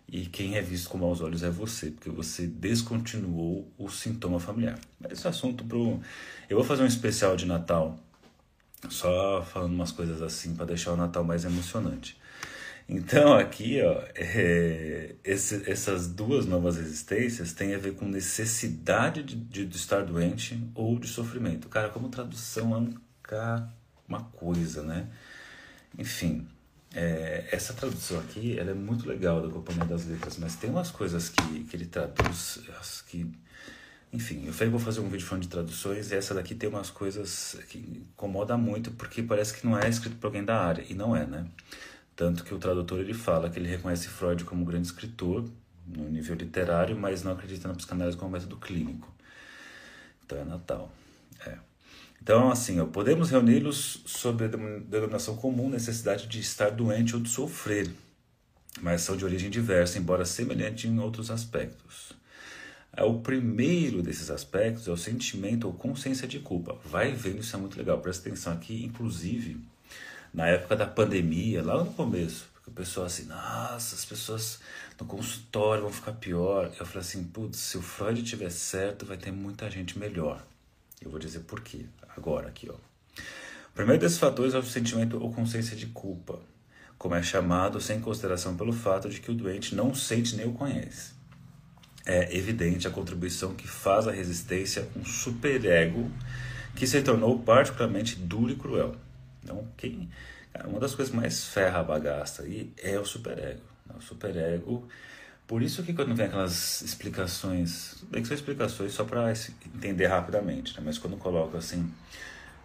e 0.07 0.27
quem 0.27 0.57
é 0.57 0.63
visto 0.63 0.91
com 0.91 0.99
maus 0.99 1.21
olhos 1.21 1.43
é 1.43 1.51
você, 1.51 1.91
porque 1.91 2.11
você 2.11 2.47
descontinuou 2.47 3.67
o 3.79 3.89
sintoma 3.89 4.39
familiar. 4.39 4.79
Mas 5.01 5.13
esse 5.13 5.27
assunto 5.27 5.65
pro 5.65 6.01
eu 6.49 6.57
vou 6.57 6.65
fazer 6.65 6.83
um 6.83 6.87
especial 6.87 7.37
de 7.37 7.47
Natal 7.47 7.99
só 8.89 9.43
falando 9.43 9.75
umas 9.75 9.93
coisas 9.93 10.23
assim 10.23 10.55
para 10.55 10.67
deixar 10.67 10.93
o 10.93 10.97
Natal 10.97 11.23
mais 11.25 11.45
emocionante. 11.45 12.19
Então 12.89 13.35
aqui, 13.35 13.81
ó, 13.83 14.03
é, 14.17 15.15
esse, 15.23 15.71
essas 15.71 16.09
duas 16.09 16.45
novas 16.45 16.77
resistências 16.77 17.53
têm 17.53 17.75
a 17.75 17.79
ver 17.79 17.95
com 17.95 18.05
necessidade 18.05 19.23
de, 19.23 19.37
de, 19.37 19.65
de, 19.65 19.77
estar 19.77 20.05
doente 20.05 20.61
ou 20.75 20.99
de 20.99 21.07
sofrimento. 21.07 21.69
Cara, 21.69 21.89
como 21.91 22.09
tradução 22.09 22.75
é 22.75 22.79
um, 22.79 22.95
uma 24.09 24.25
coisa, 24.33 24.83
né? 24.83 25.09
Enfim, 25.97 26.49
é, 26.93 27.49
essa 27.53 27.73
tradução 27.73 28.19
aqui 28.19 28.59
ela 28.59 28.73
é 28.73 28.75
muito 28.75 29.09
legal 29.09 29.41
da 29.41 29.53
Companhia 29.53 29.85
das 29.85 30.07
Letras, 30.07 30.37
mas 30.39 30.57
tem 30.57 30.71
umas 30.71 30.91
coisas 30.91 31.29
que, 31.29 31.65
que 31.65 31.77
ele 31.77 31.87
traduz 31.87 32.59
que 33.07 33.31
enfim, 34.12 34.45
eu 34.47 34.52
falei 34.52 34.71
vou 34.71 34.81
fazer 34.81 35.00
um 35.00 35.09
vídeo 35.09 35.26
falando 35.26 35.45
de 35.45 35.49
traduções 35.49 36.11
e 36.11 36.17
essa 36.17 36.35
daqui 36.35 36.55
tem 36.55 36.69
umas 36.69 36.90
coisas 36.90 37.57
que 37.69 37.79
incomoda 37.79 38.57
muito 38.57 38.90
porque 38.93 39.23
parece 39.23 39.55
que 39.55 39.67
não 39.67 39.79
é 39.79 39.88
escrito 39.88 40.17
por 40.17 40.26
alguém 40.26 40.45
da 40.45 40.61
área, 40.61 40.85
e 40.88 40.95
não 40.95 41.14
é, 41.14 41.25
né? 41.26 41.47
Tanto 42.17 42.45
que 42.45 42.52
o 42.52 42.59
tradutor 42.59 43.00
ele 43.00 43.14
fala 43.14 43.49
que 43.49 43.59
ele 43.59 43.69
reconhece 43.69 44.09
Freud 44.09 44.45
como 44.45 44.62
um 44.62 44.64
grande 44.64 44.88
escritor 44.88 45.49
no 45.87 46.09
nível 46.09 46.37
literário, 46.37 46.97
mas 46.97 47.23
não 47.23 47.33
acredita 47.33 47.69
na 47.69 47.75
psicanálise 47.75 48.17
como 48.17 48.31
método 48.31 48.57
clínico. 48.57 49.12
Então 50.25 50.38
é 50.38 50.45
Natal. 50.45 50.93
É. 51.47 51.57
Então, 52.23 52.50
assim, 52.50 52.81
ó, 52.81 52.87
podemos 52.87 53.31
reuni-los 53.31 54.02
sobre 54.05 54.45
a 54.45 54.49
denominação 54.49 55.37
comum 55.37 55.71
necessidade 55.71 56.26
de 56.26 56.40
estar 56.40 56.71
doente 56.71 57.14
ou 57.14 57.23
de 57.23 57.31
sofrer, 57.31 57.90
mas 58.83 59.00
são 59.02 59.17
de 59.17 59.25
origem 59.25 59.49
diversa, 59.49 59.99
embora 59.99 60.25
semelhante 60.25 60.87
em 60.87 60.99
outros 60.99 61.31
aspectos. 61.31 62.20
É, 63.00 63.04
o 63.04 63.19
primeiro 63.19 64.02
desses 64.02 64.30
aspectos 64.30 64.87
é 64.87 64.90
o 64.90 64.97
sentimento 64.97 65.66
ou 65.66 65.73
consciência 65.73 66.28
de 66.28 66.38
culpa. 66.38 66.76
Vai 66.85 67.12
vendo, 67.12 67.40
isso 67.40 67.57
é 67.57 67.59
muito 67.59 67.78
legal. 67.78 67.99
Presta 67.99 68.28
atenção 68.28 68.52
aqui, 68.52 68.85
inclusive, 68.85 69.59
na 70.35 70.47
época 70.49 70.76
da 70.76 70.87
pandemia, 70.87 71.62
lá 71.62 71.83
no 71.83 71.90
começo, 71.95 72.45
o 72.66 72.71
pessoal 72.71 73.07
assim, 73.07 73.25
nossa, 73.25 73.95
as 73.95 74.04
pessoas 74.04 74.61
no 75.00 75.07
consultório 75.07 75.85
vão 75.85 75.90
ficar 75.90 76.12
pior. 76.12 76.66
Eu 76.78 76.85
falei 76.85 77.00
assim, 77.00 77.25
putz, 77.25 77.57
se 77.57 77.78
o 77.78 77.83
Freud 77.83 78.23
tiver 78.23 78.50
certo, 78.50 79.07
vai 79.07 79.16
ter 79.16 79.33
muita 79.33 79.71
gente 79.71 79.99
melhor. 79.99 80.45
Eu 81.00 81.11
vou 81.11 81.19
dizer 81.19 81.40
por 81.40 81.62
quê, 81.62 81.87
agora 82.14 82.49
aqui, 82.49 82.69
ó. 82.69 82.75
O 82.75 83.73
primeiro 83.75 84.02
desses 84.02 84.19
fatores 84.19 84.52
é 84.52 84.59
o 84.59 84.62
sentimento 84.62 85.19
ou 85.19 85.33
consciência 85.33 85.75
de 85.75 85.87
culpa, 85.87 86.38
como 86.99 87.14
é 87.14 87.23
chamado 87.23 87.80
sem 87.80 87.99
consideração 87.99 88.59
pelo 88.59 88.75
fato 88.75 89.09
de 89.09 89.23
que 89.23 89.30
o 89.30 89.35
doente 89.35 89.75
não 89.75 89.95
sente 89.95 90.37
nem 90.37 90.47
o 90.47 90.52
conhece 90.52 91.19
é 92.07 92.37
evidente 92.37 92.88
a 92.88 92.90
contribuição 92.90 93.54
que 93.54 93.69
faz 93.69 94.09
a 94.09 94.12
resistência 94.12 94.88
um 94.97 95.04
superego 95.04 96.11
que 96.75 96.87
se 96.87 97.02
tornou 97.02 97.38
particularmente 97.38 98.16
duro 98.16 98.52
e 98.52 98.57
cruel. 98.57 98.95
Então, 99.42 99.66
quem, 99.76 100.09
uma 100.64 100.80
das 100.80 100.95
coisas 100.95 101.14
mais 101.14 101.45
ferra 101.45 101.80
a 101.80 101.85
bagaça 101.85 102.42
aí 102.42 102.73
é 102.78 102.99
o 102.99 103.04
superego. 103.04 103.61
Né? 103.87 103.95
O 103.99 104.02
superego. 104.02 104.88
Por 105.47 105.62
isso 105.62 105.83
que 105.83 105.92
quando 105.92 106.14
vem 106.14 106.26
aquelas 106.26 106.80
explicações, 106.83 108.04
bem 108.09 108.23
que 108.23 108.28
são 108.28 108.37
explicações 108.37 108.92
só 108.92 109.04
para 109.04 109.33
entender 109.75 110.07
rapidamente, 110.07 110.76
né? 110.76 110.83
mas 110.85 110.97
quando 110.97 111.16
coloca 111.16 111.59
assim 111.59 111.92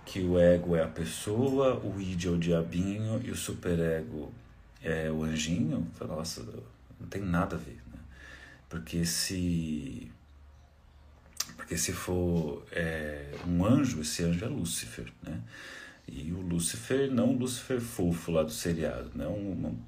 que 0.05 0.19
o 0.19 0.39
ego 0.39 0.75
é 0.75 0.83
a 0.83 0.87
pessoa, 0.87 1.79
o 1.83 1.99
id 1.99 2.25
é 2.25 2.29
o 2.29 2.37
diabinho 2.37 3.19
e 3.23 3.31
o 3.31 3.35
superego 3.35 4.31
é 4.83 5.09
o 5.09 5.23
anjinho, 5.23 5.87
fala, 5.95 6.17
nossa, 6.17 6.45
não 6.99 7.07
tem 7.09 7.21
nada 7.21 7.55
a 7.55 7.59
ver. 7.59 7.84
Porque 8.75 9.05
se 9.05 10.11
porque 11.55 11.77
se 11.77 11.93
for 11.93 12.65
é, 12.73 13.31
um 13.47 13.65
anjo, 13.65 14.01
esse 14.01 14.21
anjo 14.21 14.43
é 14.43 14.49
Lúcifer, 14.49 15.05
né? 15.23 15.41
E 16.05 16.33
o 16.33 16.41
Lúcifer, 16.41 17.09
não 17.09 17.29
o 17.29 17.37
Lúcifer 17.37 17.79
fofo 17.79 18.33
lá 18.33 18.43
do 18.43 18.51
seriado, 18.51 19.11
né? 19.15 19.25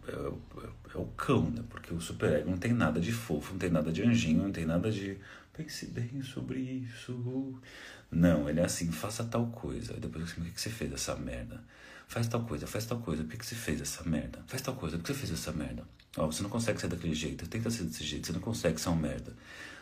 É, 0.07 0.11
é, 0.11 0.95
é, 0.95 0.97
o 0.97 1.05
cão, 1.17 1.49
né? 1.51 1.61
Porque 1.69 1.93
o 1.93 1.99
superego 1.99 2.49
não 2.49 2.57
tem 2.57 2.71
nada 2.71 3.01
de 3.01 3.11
fofo, 3.11 3.51
não 3.51 3.59
tem 3.59 3.69
nada 3.69 3.91
de 3.91 4.03
anjinho, 4.03 4.43
não 4.43 4.51
tem 4.53 4.65
nada 4.65 4.89
de 4.89 5.17
pense 5.51 5.87
bem 5.87 6.21
sobre 6.21 6.59
isso. 6.61 7.61
Não, 8.09 8.49
ele 8.49 8.61
é 8.61 8.63
assim, 8.63 8.89
faça 8.89 9.25
tal 9.25 9.47
coisa. 9.47 9.95
Aí 9.95 9.99
depois 9.99 10.23
assim, 10.23 10.39
o 10.39 10.45
que 10.45 10.61
você 10.61 10.69
fez 10.69 10.93
essa 10.93 11.13
merda? 11.13 11.61
Faz 12.07 12.27
tal 12.27 12.41
coisa, 12.41 12.65
faz 12.65 12.85
tal 12.85 12.99
coisa, 12.99 13.23
por 13.23 13.37
que 13.37 13.45
você 13.45 13.55
fez 13.55 13.81
essa 13.81 14.03
merda? 14.03 14.39
Faz 14.47 14.61
tal 14.61 14.73
coisa, 14.75 14.97
por 14.97 15.03
que 15.03 15.13
você 15.13 15.19
fez 15.19 15.31
essa 15.33 15.51
merda? 15.51 15.83
Ó, 16.15 16.25
você 16.25 16.41
não 16.41 16.49
consegue 16.49 16.79
ser 16.79 16.87
daquele 16.87 17.13
jeito, 17.13 17.47
tenta 17.47 17.69
ser 17.69 17.83
desse 17.83 18.03
jeito, 18.03 18.27
você 18.27 18.33
não 18.33 18.39
consegue 18.39 18.79
ser 18.79 18.89
um 18.89 18.95
merda. 18.95 19.33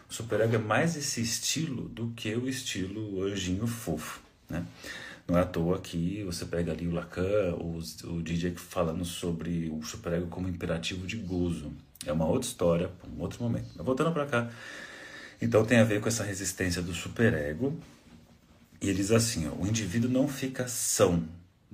O 0.10 0.13
superego 0.13 0.55
é 0.55 0.58
mais 0.58 0.96
esse 0.96 1.22
estilo 1.22 1.88
do 1.88 2.10
que 2.15 2.36
o 2.36 2.50
estilo 2.50 3.24
anjinho 3.24 3.67
fofo, 3.67 4.22
né? 4.50 4.65
Não 5.27 5.38
é 5.38 5.41
à 5.41 5.46
toa 5.46 5.79
que 5.79 6.24
você 6.24 6.46
pega 6.46 6.72
ali 6.72 6.88
o 6.88 6.91
Lacan, 6.91 7.55
o, 7.55 7.79
o 8.05 8.22
DJ 8.22 8.55
falando 8.55 9.03
sobre 9.03 9.70
o 9.70 9.84
superego 9.84 10.27
como 10.27 10.48
imperativo 10.48 11.08
de 11.08 11.17
gozo. 11.17 11.74
É 12.05 12.12
uma 12.12 12.25
outra 12.25 12.48
história, 12.48 12.91
um 13.17 13.22
outro 13.22 13.41
momento. 13.41 13.70
Mas 13.75 13.86
voltando 13.86 14.12
para 14.12 14.27
cá, 14.27 14.50
então 15.41 15.65
tem 15.65 15.79
a 15.79 15.84
ver 15.84 16.00
com 16.00 16.08
essa 16.08 16.24
resistência 16.24 16.82
do 16.82 16.94
superego. 16.94 17.75
E 18.79 18.88
ele 18.88 18.98
diz 18.98 19.10
assim: 19.10 19.48
ó, 19.48 19.53
o 19.53 19.65
indivíduo 19.65 20.12
não 20.12 20.27
fica 20.27 20.67
são, 20.67 21.24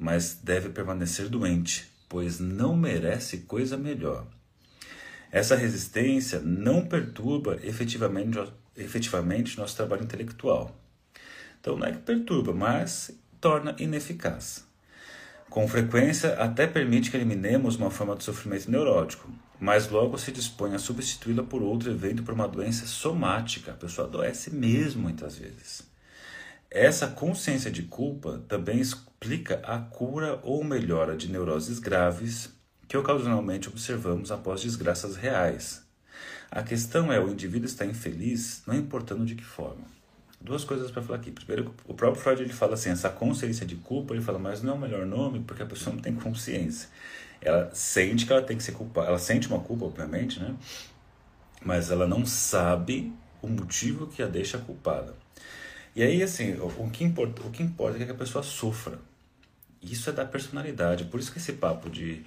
mas 0.01 0.39
deve 0.41 0.69
permanecer 0.69 1.29
doente, 1.29 1.87
pois 2.09 2.39
não 2.39 2.75
merece 2.75 3.37
coisa 3.41 3.77
melhor. 3.77 4.25
Essa 5.31 5.55
resistência 5.55 6.39
não 6.39 6.83
perturba 6.83 7.59
efetivamente, 7.61 8.39
efetivamente 8.75 9.59
nosso 9.59 9.75
trabalho 9.75 10.03
intelectual. 10.03 10.75
Então, 11.59 11.77
não 11.77 11.85
é 11.85 11.91
que 11.91 11.99
perturba, 11.99 12.51
mas 12.51 13.11
torna 13.39 13.75
ineficaz. 13.77 14.65
Com 15.51 15.67
frequência, 15.67 16.33
até 16.33 16.65
permite 16.65 17.11
que 17.11 17.17
eliminemos 17.17 17.75
uma 17.75 17.91
forma 17.91 18.15
de 18.15 18.23
sofrimento 18.23 18.71
neurótico, 18.71 19.29
mas 19.59 19.87
logo 19.87 20.17
se 20.17 20.31
dispõe 20.31 20.73
a 20.73 20.79
substituí-la 20.79 21.43
por 21.43 21.61
outro 21.61 21.91
evento, 21.91 22.23
por 22.23 22.33
uma 22.33 22.47
doença 22.47 22.87
somática. 22.87 23.71
A 23.71 23.75
pessoa 23.75 24.07
adoece 24.07 24.49
mesmo 24.49 25.03
muitas 25.03 25.37
vezes. 25.37 25.90
Essa 26.73 27.05
consciência 27.05 27.69
de 27.69 27.83
culpa 27.83 28.41
também 28.47 28.79
explica 28.79 29.59
a 29.65 29.77
cura 29.77 30.39
ou 30.41 30.63
melhora 30.63 31.17
de 31.17 31.29
neuroses 31.29 31.79
graves 31.79 32.49
que 32.87 32.95
ocasionalmente 32.95 33.67
observamos 33.67 34.31
após 34.31 34.61
desgraças 34.61 35.17
reais. 35.17 35.83
A 36.49 36.63
questão 36.63 37.11
é: 37.11 37.19
o 37.19 37.29
indivíduo 37.29 37.65
está 37.65 37.85
infeliz, 37.85 38.63
não 38.65 38.73
importando 38.73 39.25
de 39.25 39.35
que 39.35 39.43
forma. 39.43 39.83
Duas 40.39 40.63
coisas 40.63 40.89
para 40.89 41.01
falar 41.01 41.19
aqui. 41.19 41.29
Primeiro, 41.29 41.75
o 41.85 41.93
próprio 41.93 42.23
Freud 42.23 42.41
ele 42.41 42.53
fala 42.53 42.75
assim: 42.75 42.89
essa 42.89 43.09
consciência 43.09 43.65
de 43.65 43.75
culpa, 43.75 44.13
ele 44.13 44.23
fala, 44.23 44.39
mas 44.39 44.63
não 44.63 44.71
é 44.71 44.75
o 44.77 44.79
melhor 44.79 45.05
nome 45.05 45.41
porque 45.41 45.63
a 45.63 45.65
pessoa 45.65 45.93
não 45.93 46.01
tem 46.01 46.15
consciência. 46.15 46.87
Ela 47.41 47.69
sente 47.73 48.25
que 48.25 48.31
ela 48.31 48.41
tem 48.41 48.55
que 48.55 48.63
ser 48.63 48.71
culpada, 48.71 49.09
ela 49.09 49.19
sente 49.19 49.49
uma 49.49 49.59
culpa, 49.59 49.83
obviamente, 49.83 50.39
né? 50.39 50.55
Mas 51.61 51.91
ela 51.91 52.07
não 52.07 52.25
sabe 52.25 53.11
o 53.41 53.47
motivo 53.49 54.07
que 54.07 54.23
a 54.23 54.27
deixa 54.27 54.57
culpada. 54.57 55.13
E 55.95 56.03
aí, 56.03 56.23
assim, 56.23 56.57
o, 56.59 56.89
que, 56.89 57.03
importa, 57.03 57.41
o 57.41 57.51
que 57.51 57.61
importa 57.61 58.01
é 58.01 58.05
que 58.05 58.11
a 58.11 58.15
pessoa 58.15 58.43
sofra. 58.43 58.97
Isso 59.81 60.09
é 60.09 60.13
da 60.13 60.25
personalidade. 60.25 61.05
Por 61.05 61.19
isso 61.19 61.31
que 61.31 61.37
esse 61.37 61.53
papo 61.53 61.89
de 61.89 62.23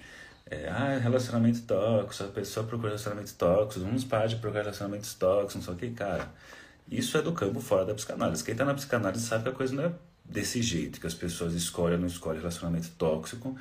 é, 0.46 0.68
ah, 0.68 0.98
relacionamento 0.98 1.62
tóxico, 1.62 2.28
a 2.28 2.32
pessoa 2.32 2.66
procura 2.66 2.90
relacionamento 2.90 3.32
tóxico, 3.34 3.84
vamos 3.84 4.04
parar 4.04 4.26
de 4.26 4.36
procurar 4.36 4.62
relacionamentos 4.62 5.14
tóxicos, 5.14 5.54
não 5.56 5.62
sei 5.62 5.74
o 5.74 5.76
que, 5.76 5.90
cara. 5.96 6.30
Isso 6.90 7.16
é 7.16 7.22
do 7.22 7.32
campo 7.32 7.60
fora 7.60 7.84
da 7.86 7.94
psicanálise. 7.94 8.44
Quem 8.44 8.52
está 8.52 8.64
na 8.64 8.74
psicanálise 8.74 9.26
sabe 9.26 9.44
que 9.44 9.50
a 9.50 9.52
coisa 9.52 9.74
não 9.74 9.84
é 9.84 9.92
desse 10.24 10.62
jeito, 10.62 11.00
que 11.00 11.06
as 11.06 11.14
pessoas 11.14 11.54
escolhem 11.54 11.94
ou 11.94 12.00
não 12.00 12.08
escolhem 12.08 12.40
relacionamento 12.40 12.90
tóxico, 12.98 13.56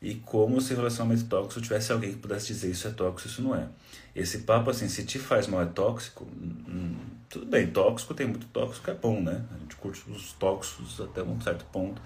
e 0.00 0.14
como 0.14 0.60
se 0.60 0.74
relacionamento 0.74 1.24
tóxico 1.24 1.60
tivesse 1.60 1.92
alguém 1.92 2.12
que 2.12 2.18
pudesse 2.18 2.46
dizer 2.48 2.70
isso 2.70 2.86
é 2.86 2.90
tóxico, 2.90 3.28
isso 3.28 3.42
não 3.42 3.54
é. 3.54 3.66
Esse 4.14 4.38
papo 4.38 4.70
assim, 4.70 4.88
se 4.88 5.04
te 5.04 5.18
faz 5.18 5.46
mal 5.46 5.62
é 5.62 5.66
tóxico, 5.66 6.24
hum, 6.24 6.96
tudo 7.28 7.46
bem, 7.46 7.66
tóxico 7.66 8.14
tem 8.14 8.26
muito 8.26 8.46
tóxico, 8.46 8.90
é 8.90 8.94
bom, 8.94 9.20
né? 9.20 9.44
A 9.54 9.58
gente 9.58 9.76
curte 9.76 10.02
os 10.10 10.32
tóxicos 10.32 11.00
até 11.00 11.22
um 11.22 11.40
certo 11.40 11.64
ponto. 11.66 12.00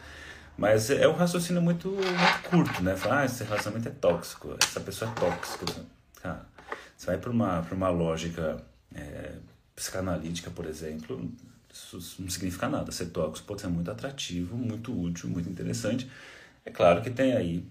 Mas 0.56 0.90
é 0.90 1.08
um 1.08 1.14
raciocínio 1.14 1.62
muito, 1.62 1.90
muito 1.90 2.42
curto, 2.48 2.82
né? 2.82 2.96
Falar, 2.96 3.20
ah, 3.20 3.24
esse 3.24 3.42
relacionamento 3.44 3.88
é 3.88 3.92
tóxico, 3.92 4.56
essa 4.62 4.80
pessoa 4.80 5.10
é 5.10 5.14
tóxica. 5.14 5.64
Cara, 6.22 6.46
você 6.96 7.06
vai 7.06 7.18
para 7.18 7.30
uma, 7.30 7.60
uma 7.60 7.88
lógica 7.88 8.62
é, 8.94 9.32
psicanalítica, 9.74 10.50
por 10.50 10.66
exemplo, 10.66 11.30
isso 11.72 12.16
não 12.18 12.28
significa 12.28 12.68
nada. 12.68 12.92
Ser 12.92 13.06
tóxico 13.06 13.48
pode 13.48 13.62
ser 13.62 13.68
muito 13.68 13.90
atrativo, 13.90 14.56
muito 14.56 14.98
útil, 14.98 15.28
muito 15.30 15.48
interessante. 15.48 16.10
É 16.64 16.70
claro 16.70 17.02
que 17.02 17.10
tem 17.10 17.32
aí 17.32 17.66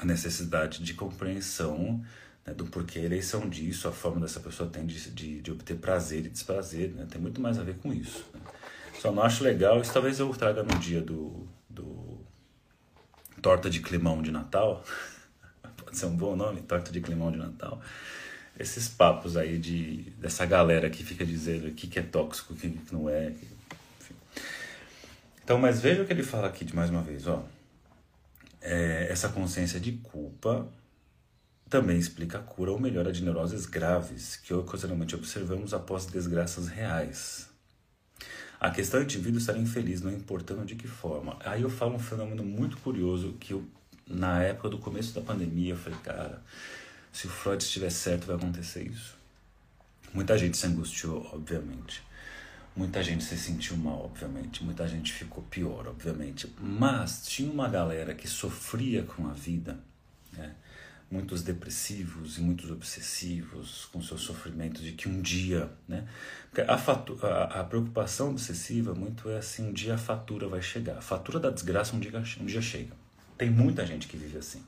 a 0.00 0.04
necessidade 0.04 0.82
de 0.82 0.94
compreensão 0.94 2.02
né, 2.46 2.54
do 2.54 2.64
porquê 2.66 3.00
a 3.00 3.02
eleição 3.02 3.48
disso, 3.48 3.88
a 3.88 3.92
forma 3.92 4.20
dessa 4.20 4.40
pessoa 4.40 4.68
tem 4.70 4.86
de, 4.86 5.10
de, 5.10 5.40
de 5.40 5.50
obter 5.50 5.76
prazer 5.76 6.24
e 6.24 6.28
desprazer, 6.28 6.90
né, 6.90 7.06
tem 7.10 7.20
muito 7.20 7.40
mais 7.40 7.58
a 7.58 7.62
ver 7.62 7.76
com 7.76 7.92
isso. 7.92 8.24
Né. 8.32 8.40
Só 9.00 9.12
não 9.12 9.22
acho 9.22 9.44
legal, 9.44 9.80
isso 9.80 9.92
talvez 9.92 10.18
eu 10.18 10.28
traga 10.30 10.62
no 10.62 10.78
dia 10.78 11.00
do, 11.00 11.46
do 11.68 12.18
torta 13.42 13.68
de 13.68 13.80
climão 13.80 14.22
de 14.22 14.30
Natal, 14.30 14.84
pode 15.84 15.96
ser 15.96 16.06
um 16.06 16.16
bom 16.16 16.36
nome, 16.36 16.62
torta 16.62 16.90
de 16.92 17.00
climão 17.00 17.30
de 17.30 17.38
Natal, 17.38 17.80
esses 18.58 18.88
papos 18.88 19.36
aí 19.36 19.58
de, 19.58 20.12
dessa 20.18 20.44
galera 20.44 20.90
que 20.90 21.04
fica 21.04 21.24
dizendo 21.24 21.68
o 21.68 21.72
que, 21.72 21.86
que 21.86 21.98
é 21.98 22.02
tóxico, 22.02 22.54
o 22.54 22.56
que, 22.56 22.70
que 22.70 22.92
não 22.92 23.08
é. 23.08 23.30
Enfim. 23.30 24.14
Então, 25.44 25.58
mas 25.58 25.80
veja 25.80 26.02
o 26.02 26.06
que 26.06 26.12
ele 26.12 26.24
fala 26.24 26.48
aqui 26.48 26.64
de 26.64 26.74
mais 26.74 26.90
uma 26.90 27.02
vez, 27.02 27.26
ó. 27.26 27.44
É, 28.60 29.08
essa 29.10 29.28
consciência 29.28 29.78
de 29.78 29.92
culpa 29.92 30.68
também 31.68 31.98
explica 31.98 32.38
a 32.38 32.42
cura 32.42 32.72
ou 32.72 32.80
melhora 32.80 33.12
de 33.12 33.22
neuroses 33.22 33.66
graves 33.66 34.36
que 34.36 34.54
ocasionalmente 34.54 35.14
observamos 35.14 35.74
após 35.74 36.06
desgraças 36.06 36.68
reais. 36.68 37.48
A 38.60 38.70
questão 38.70 38.98
é 38.98 39.02
o 39.02 39.04
indivíduo 39.04 39.38
estar 39.38 39.56
infeliz, 39.56 40.00
não 40.00 40.10
importando 40.10 40.64
de 40.64 40.74
que 40.74 40.88
forma. 40.88 41.36
Aí 41.44 41.62
eu 41.62 41.70
falo 41.70 41.94
um 41.94 41.98
fenômeno 41.98 42.42
muito 42.42 42.76
curioso 42.78 43.34
que 43.38 43.52
eu, 43.52 43.64
na 44.06 44.42
época 44.42 44.70
do 44.70 44.78
começo 44.78 45.14
da 45.14 45.20
pandemia, 45.20 45.74
eu 45.74 45.76
falei, 45.76 45.98
cara, 46.00 46.42
se 47.12 47.26
o 47.26 47.30
Freud 47.30 47.62
estiver 47.62 47.90
certo, 47.90 48.26
vai 48.26 48.36
acontecer 48.36 48.82
isso. 48.82 49.16
Muita 50.12 50.36
gente 50.36 50.56
se 50.56 50.66
angustiou, 50.66 51.28
obviamente. 51.32 52.02
Muita 52.78 53.02
gente 53.02 53.24
se 53.24 53.36
sentiu 53.36 53.76
mal, 53.76 54.04
obviamente. 54.04 54.62
Muita 54.62 54.86
gente 54.86 55.12
ficou 55.12 55.42
pior, 55.42 55.88
obviamente. 55.88 56.48
Mas 56.60 57.26
tinha 57.26 57.50
uma 57.50 57.68
galera 57.68 58.14
que 58.14 58.28
sofria 58.28 59.02
com 59.02 59.26
a 59.26 59.32
vida, 59.32 59.80
né? 60.32 60.54
muitos 61.10 61.42
depressivos 61.42 62.38
e 62.38 62.40
muitos 62.40 62.70
obsessivos 62.70 63.86
com 63.86 64.00
seus 64.00 64.20
sofrimentos 64.20 64.80
de 64.80 64.92
que 64.92 65.08
um 65.08 65.20
dia, 65.20 65.68
né? 65.88 66.06
A, 66.68 66.78
fatura, 66.78 67.26
a, 67.26 67.60
a, 67.60 67.64
preocupação 67.64 68.30
obsessiva 68.30 68.94
muito 68.94 69.28
é 69.28 69.38
assim, 69.38 69.70
um 69.70 69.72
dia 69.72 69.94
a 69.94 69.98
fatura 69.98 70.46
vai 70.46 70.62
chegar. 70.62 70.98
A 70.98 71.02
fatura 71.02 71.40
da 71.40 71.50
desgraça 71.50 71.96
um 71.96 71.98
dia, 71.98 72.12
um 72.40 72.46
dia 72.46 72.62
chega. 72.62 72.94
Tem 73.36 73.50
muita 73.50 73.84
gente 73.84 74.06
que 74.06 74.16
vive 74.16 74.38
assim. 74.38 74.62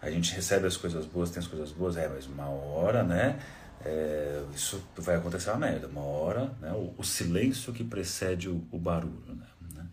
A 0.00 0.10
gente 0.10 0.34
recebe 0.34 0.66
as 0.66 0.76
coisas 0.78 1.04
boas, 1.04 1.30
tem 1.30 1.40
as 1.40 1.46
coisas 1.46 1.70
boas, 1.70 1.98
é, 1.98 2.08
mas 2.08 2.26
uma 2.26 2.48
hora, 2.48 3.02
né? 3.02 3.38
É, 3.86 4.44
isso 4.54 4.82
vai 4.96 5.14
acontecer 5.14 5.50
uma 5.50 5.58
merda. 5.58 5.86
Uma 5.86 6.02
hora, 6.02 6.52
né? 6.60 6.72
O, 6.72 6.94
o 6.98 7.04
silêncio 7.04 7.72
que 7.72 7.84
precede 7.84 8.48
o, 8.48 8.66
o 8.72 8.78
barulho, 8.78 9.34
né? 9.34 9.46
né? 9.74 9.86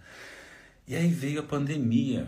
E 0.87 0.95
aí 0.95 1.07
veio 1.09 1.41
a 1.41 1.43
pandemia. 1.43 2.27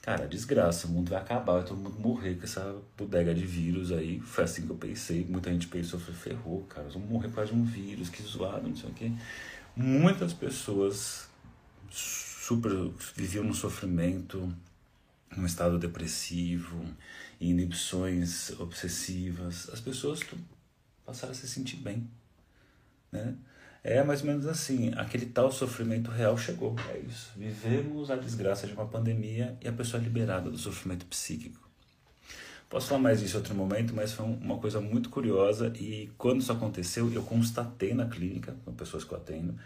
Cara, 0.00 0.26
desgraça, 0.26 0.86
o 0.86 0.90
mundo 0.90 1.10
vai 1.10 1.20
acabar, 1.20 1.62
todo 1.62 1.76
mundo 1.76 2.00
morrer 2.00 2.34
com 2.34 2.44
essa 2.44 2.74
bodega 2.96 3.34
de 3.34 3.44
vírus 3.44 3.92
aí. 3.92 4.18
Foi 4.20 4.44
assim 4.44 4.64
que 4.64 4.70
eu 4.70 4.76
pensei. 4.76 5.26
Muita 5.28 5.52
gente 5.52 5.68
pensou, 5.68 6.00
ferrou, 6.00 6.64
cara, 6.64 6.88
vamos 6.88 7.08
morrer 7.10 7.28
por 7.28 7.36
causa 7.36 7.52
de 7.52 7.58
um 7.58 7.64
vírus, 7.64 8.08
que 8.08 8.22
zoado, 8.22 8.66
não 8.66 8.76
sei 8.76 8.88
o 8.88 8.94
quê. 8.94 9.12
Muitas 9.76 10.32
pessoas 10.32 11.28
super 11.90 12.72
viviam 13.14 13.44
no 13.44 13.54
sofrimento, 13.54 14.50
um 15.36 15.44
estado 15.44 15.78
depressivo, 15.78 16.82
inibições 17.38 18.50
obsessivas, 18.58 19.68
as 19.70 19.80
pessoas 19.80 20.22
passaram 21.10 21.32
a 21.32 21.34
se 21.34 21.48
sentir 21.48 21.76
bem, 21.76 22.08
né? 23.10 23.34
É 23.82 24.02
mais 24.04 24.20
ou 24.20 24.26
menos 24.26 24.46
assim, 24.46 24.92
aquele 24.96 25.26
tal 25.26 25.50
sofrimento 25.50 26.10
real 26.10 26.36
chegou, 26.36 26.76
é 26.90 26.98
isso. 26.98 27.32
Vivemos 27.36 28.10
a 28.10 28.16
desgraça 28.16 28.66
de 28.66 28.74
uma 28.74 28.86
pandemia 28.86 29.56
e 29.60 29.66
a 29.66 29.72
pessoa 29.72 30.00
é 30.00 30.04
liberada 30.04 30.50
do 30.50 30.58
sofrimento 30.58 31.06
psíquico. 31.06 31.68
Posso 32.68 32.88
falar 32.88 33.00
mais 33.00 33.20
disso 33.20 33.34
em 33.34 33.38
outro 33.38 33.54
momento, 33.54 33.94
mas 33.94 34.12
foi 34.12 34.24
uma 34.26 34.58
coisa 34.58 34.80
muito 34.80 35.08
curiosa 35.08 35.72
e 35.76 36.10
quando 36.16 36.40
isso 36.40 36.52
aconteceu, 36.52 37.12
eu 37.12 37.22
constatei 37.22 37.94
na 37.94 38.06
clínica, 38.06 38.54
com 38.64 38.72
pessoas 38.72 39.02
que 39.02 39.12
eu 39.12 39.18
atendo, 39.18 39.58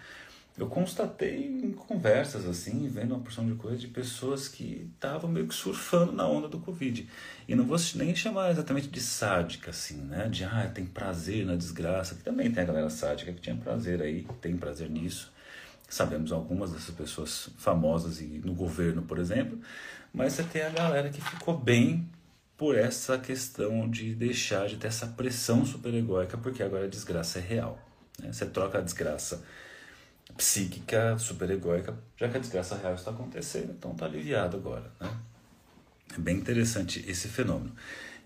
eu 0.57 0.69
constatei 0.69 1.47
em 1.47 1.73
conversas 1.73 2.47
assim, 2.47 2.87
vendo 2.87 3.13
uma 3.15 3.25
porção 3.25 3.45
de 3.45 3.55
coisas 3.55 3.81
de 3.81 3.89
pessoas 3.89 4.47
que 4.47 4.89
estavam 4.95 5.29
meio 5.29 5.49
que 5.49 5.55
surfando 5.55 6.13
na 6.13 6.29
onda 6.29 6.47
do 6.47 6.61
Covid. 6.61 7.09
E 7.49 7.55
não 7.57 7.65
vou 7.65 7.77
nem 7.97 8.15
chamar 8.15 8.53
exatamente 8.53 8.87
de 8.89 9.01
sádica, 9.01 9.71
assim, 9.71 9.97
né? 9.97 10.29
De, 10.29 10.45
ah, 10.45 10.71
tem 10.73 10.87
prazer 10.87 11.45
na 11.45 11.57
desgraça, 11.57 12.15
que 12.15 12.23
também 12.23 12.53
tem 12.53 12.63
a 12.63 12.67
galera 12.67 12.89
sádica 12.89 13.33
que 13.33 13.41
tinha 13.41 13.57
prazer 13.57 14.01
aí, 14.01 14.25
tem 14.41 14.57
prazer 14.57 14.89
nisso. 14.89 15.33
Sabemos 15.89 16.31
algumas 16.31 16.73
dessas 16.73 16.95
pessoas 16.95 17.51
famosas 17.59 18.21
e 18.21 18.41
no 18.45 18.55
governo, 18.55 19.03
por 19.03 19.19
exemplo, 19.19 19.59
mas 20.13 20.35
você 20.35 20.45
tem 20.45 20.63
a 20.63 20.71
galera 20.71 21.11
que 21.11 21.21
ficou 21.21 21.59
bem 21.59 22.09
por 22.57 22.79
essa 22.79 23.19
questão 23.19 23.91
de 23.91 24.15
deixar 24.15 24.69
de 24.69 24.77
ter 24.77 24.87
essa 24.87 25.09
pressão 25.09 25.67
superegóica, 25.67 26.39
porque 26.39 26.63
agora 26.63 26.85
a 26.85 26.89
desgraça 26.89 27.41
é 27.41 27.43
real. 27.43 27.79
Né? 28.21 28.33
Você 28.33 28.47
troca 28.47 28.79
a 28.79 28.81
desgraça 28.81 29.43
psíquica, 30.37 31.17
superegóica, 31.19 31.95
já 32.17 32.29
que 32.29 32.37
a 32.37 32.41
desgraça 32.41 32.77
real 32.77 32.95
está 32.95 33.11
acontecendo, 33.11 33.73
então 33.73 33.93
está 33.93 34.07
aliviado 34.07 34.57
agora. 34.57 34.91
Né? 35.01 35.11
É 36.17 36.19
bem 36.19 36.37
interessante 36.37 37.05
esse 37.09 37.29
fenômeno. 37.29 37.73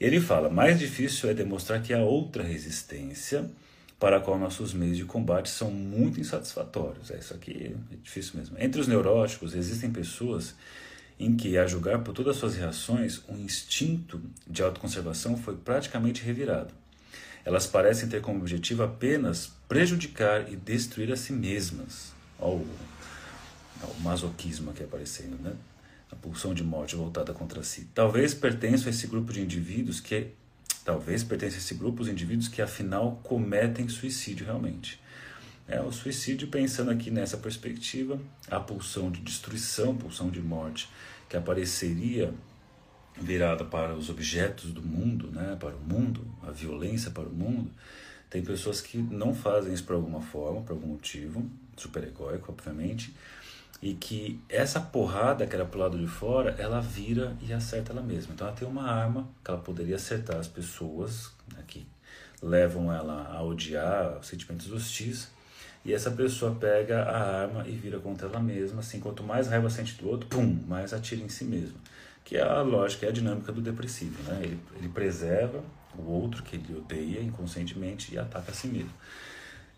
Ele 0.01 0.21
fala: 0.21 0.49
mais 0.49 0.79
difícil 0.79 1.31
é 1.31 1.35
demonstrar 1.35 1.83
que 1.83 1.93
há 1.93 1.99
outra 1.99 2.43
resistência 2.43 3.51
para 3.99 4.19
a 4.19 4.21
qual 4.21 4.39
nossos 4.39 4.73
meios 4.73 4.97
de 4.97 5.05
combate 5.05 5.49
são 5.49 5.71
muito 5.71 6.21
insatisfatórios. 6.21 7.11
É 7.11 7.19
isso 7.19 7.35
aqui 7.35 7.75
é 7.93 7.97
difícil 7.97 8.39
mesmo. 8.39 8.57
Entre 8.59 8.81
os 8.81 8.87
neuróticos 8.87 9.55
existem 9.55 9.91
pessoas 9.91 10.55
em 11.19 11.35
que, 11.37 11.59
a 11.59 11.67
julgar 11.67 11.99
por 12.05 12.13
todas 12.13 12.37
as 12.37 12.41
suas 12.41 12.55
reações, 12.55 13.23
o 13.29 13.35
instinto 13.35 14.23
de 14.47 14.63
autoconservação 14.63 15.37
foi 15.37 15.57
praticamente 15.57 16.23
revirado. 16.23 16.73
Elas 17.49 17.67
parecem 17.67 18.11
ter 18.11 18.21
como 18.21 18.41
objetivo 18.41 18.83
apenas 18.83 19.51
prejudicar 19.67 20.53
e 20.53 20.55
destruir 20.55 21.11
a 21.11 21.17
si 21.17 21.33
mesmas. 21.33 22.13
Olha 22.39 22.63
o, 23.83 24.01
masoquismo 24.03 24.71
aqui 24.71 24.85
aparecendo, 24.85 25.43
né? 25.43 25.55
A 26.13 26.17
pulsão 26.17 26.53
de 26.53 26.63
morte 26.63 26.95
voltada 26.95 27.33
contra 27.33 27.63
si. 27.63 27.89
Talvez 27.95 28.35
pertença 28.35 28.87
a 28.87 28.91
esse 28.91 29.07
grupo 29.07 29.33
de 29.33 29.41
indivíduos 29.41 29.99
que 29.99 30.27
talvez 30.85 31.25
pertença 31.25 31.57
a 31.57 31.59
esse 31.59 31.73
grupo 31.73 32.05
de 32.05 32.11
indivíduos 32.11 32.49
que 32.49 32.61
afinal 32.61 33.19
cometem 33.25 33.89
suicídio 33.89 34.45
realmente. 34.45 35.01
É 35.67 35.81
o 35.81 35.91
suicídio 35.91 36.49
pensando 36.49 36.91
aqui 36.91 37.11
nessa 37.11 37.39
perspectiva, 37.39 38.21
a 38.51 38.61
pulsão 38.61 39.11
de 39.11 39.23
destruição, 39.23 39.97
pulsão 39.97 40.29
de 40.29 40.43
morte 40.43 40.87
que 41.31 41.37
apareceria 41.37 42.31
virada 43.21 43.65
para 43.65 43.95
os 43.95 44.09
objetos 44.09 44.73
do 44.73 44.83
mundo, 44.83 45.31
né, 45.31 45.57
para 45.59 45.75
o 45.75 45.81
mundo, 45.81 46.25
a 46.43 46.51
violência 46.51 47.11
para 47.11 47.29
o 47.29 47.33
mundo, 47.33 47.71
tem 48.31 48.43
pessoas 48.43 48.81
que 48.81 48.99
não 48.99 49.35
fazem 49.35 49.73
isso 49.73 49.85
por 49.85 49.95
alguma 49.95 50.21
forma, 50.21 50.63
por 50.63 50.73
algum 50.73 50.89
motivo, 50.89 51.45
super 51.77 52.05
egóico, 52.05 52.53
obviamente, 52.53 53.15
e 53.81 53.95
que 53.95 54.41
essa 54.49 54.81
porrada 54.81 55.47
que 55.47 55.55
era 55.55 55.65
pro 55.65 55.79
lado 55.79 55.99
de 55.99 56.07
fora, 56.07 56.55
ela 56.59 56.81
vira 56.81 57.37
e 57.41 57.53
acerta 57.53 57.93
ela 57.93 58.03
mesma. 58.03 58.35
Então 58.35 58.49
ela 58.49 58.57
tem 58.57 58.67
uma 58.67 58.83
arma 58.83 59.29
que 59.45 59.51
ela 59.51 59.61
poderia 59.61 59.97
acertar 59.97 60.37
as 60.37 60.49
pessoas 60.49 61.31
né, 61.55 61.63
que 61.67 61.87
levam 62.43 62.93
ela 62.93 63.31
a 63.33 63.43
odiar 63.43 64.19
sentimentos 64.23 64.71
hostis, 64.71 65.29
e 65.85 65.93
essa 65.93 66.11
pessoa 66.11 66.55
pega 66.55 67.03
a 67.05 67.43
arma 67.43 67.67
e 67.67 67.73
vira 67.73 67.99
contra 67.99 68.29
ela 68.29 68.41
mesma, 68.41 68.81
assim, 68.81 69.01
quanto 69.01 69.23
mais 69.23 69.49
raiva 69.49 69.71
sente 69.71 69.95
do 69.95 70.09
outro, 70.09 70.29
pum, 70.29 70.59
mais 70.67 70.93
atira 70.93 71.23
em 71.23 71.29
si 71.29 71.45
mesmo. 71.45 71.79
Que 72.29 72.37
é 72.37 72.43
a 72.43 72.61
lógica, 72.61 73.07
é 73.07 73.09
a 73.09 73.13
dinâmica 73.13 73.51
do 73.51 73.63
depressivo, 73.63 74.23
né? 74.25 74.41
Ele, 74.43 74.61
ele 74.77 74.89
preserva 74.91 75.65
o 75.97 76.03
outro 76.03 76.43
que 76.43 76.57
ele 76.57 76.77
odeia 76.77 77.23
inconscientemente 77.23 78.15
e 78.15 78.19
ataca 78.19 78.51
a 78.51 78.55
si 78.55 78.69
mesmo. 78.69 78.93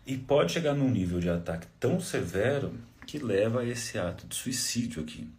E 0.05 0.17
pode 0.17 0.51
chegar 0.51 0.73
num 0.73 0.89
nível 0.89 1.21
de 1.21 1.29
ataque 1.29 1.65
tão 1.79 2.01
severo 2.01 2.73
que 3.07 3.19
leva 3.19 3.61
a 3.61 3.65
esse 3.65 3.97
ato 3.97 4.27
de 4.27 4.35
suicídio 4.35 5.01
aqui. 5.01 5.31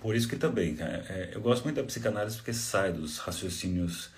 Por 0.00 0.16
isso 0.16 0.26
que 0.26 0.36
também, 0.36 0.78
é, 0.80 1.32
eu 1.34 1.40
gosto 1.42 1.64
muito 1.64 1.76
da 1.76 1.84
psicanálise 1.84 2.36
porque 2.36 2.54
sai 2.54 2.94
dos 2.94 3.18
raciocínios 3.18 4.08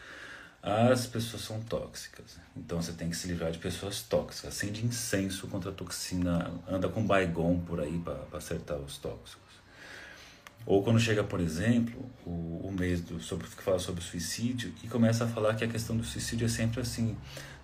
as 0.63 1.07
pessoas 1.07 1.43
são 1.43 1.61
tóxicas. 1.63 2.39
Então 2.57 2.81
você 2.81 2.93
tem 2.93 3.11
que 3.11 3.17
se 3.17 3.27
livrar 3.27 3.51
de 3.51 3.59
pessoas 3.59 4.03
tóxicas. 4.03 4.55
Acende 4.55 4.85
incenso 4.85 5.49
contra 5.49 5.71
a 5.71 5.75
toxina, 5.75 6.53
anda 6.69 6.89
com 6.89 7.05
baigon 7.05 7.59
por 7.61 7.81
aí 7.81 7.99
para 7.99 8.39
acertar 8.39 8.77
os 8.79 8.99
tóxicos. 8.99 9.48
Ou 10.69 10.83
quando 10.83 11.01
chega, 11.01 11.25
por 11.25 11.41
exemplo, 11.41 11.99
o, 12.27 12.69
o 12.69 12.71
mês 12.71 13.01
do, 13.01 13.19
sobre, 13.23 13.47
que 13.47 13.63
fala 13.63 13.79
sobre 13.79 14.05
suicídio 14.05 14.71
e 14.85 14.87
começa 14.87 15.25
a 15.25 15.27
falar 15.27 15.55
que 15.55 15.65
a 15.65 15.67
questão 15.67 15.97
do 15.97 16.05
suicídio 16.05 16.45
é 16.45 16.49
sempre 16.49 16.83
assim. 16.83 17.17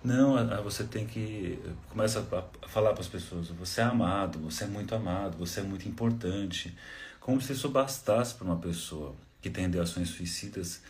Não, 0.03 0.35
você 0.63 0.83
tem 0.85 1.05
que. 1.05 1.59
Começa 1.87 2.25
a, 2.31 2.65
a 2.65 2.67
falar 2.67 2.93
para 2.93 3.01
as 3.01 3.07
pessoas: 3.07 3.49
você 3.49 3.81
é 3.81 3.83
amado, 3.83 4.39
você 4.39 4.63
é 4.63 4.67
muito 4.67 4.95
amado, 4.95 5.37
você 5.37 5.59
é 5.59 5.63
muito 5.63 5.87
importante. 5.87 6.75
Como 7.19 7.39
se 7.39 7.53
isso 7.53 7.69
bastasse 7.69 8.33
para 8.33 8.45
uma 8.45 8.57
pessoa 8.57 9.13
que 9.39 9.51
tem 9.51 9.65
ideações 9.65 10.09
suicidas 10.09 10.81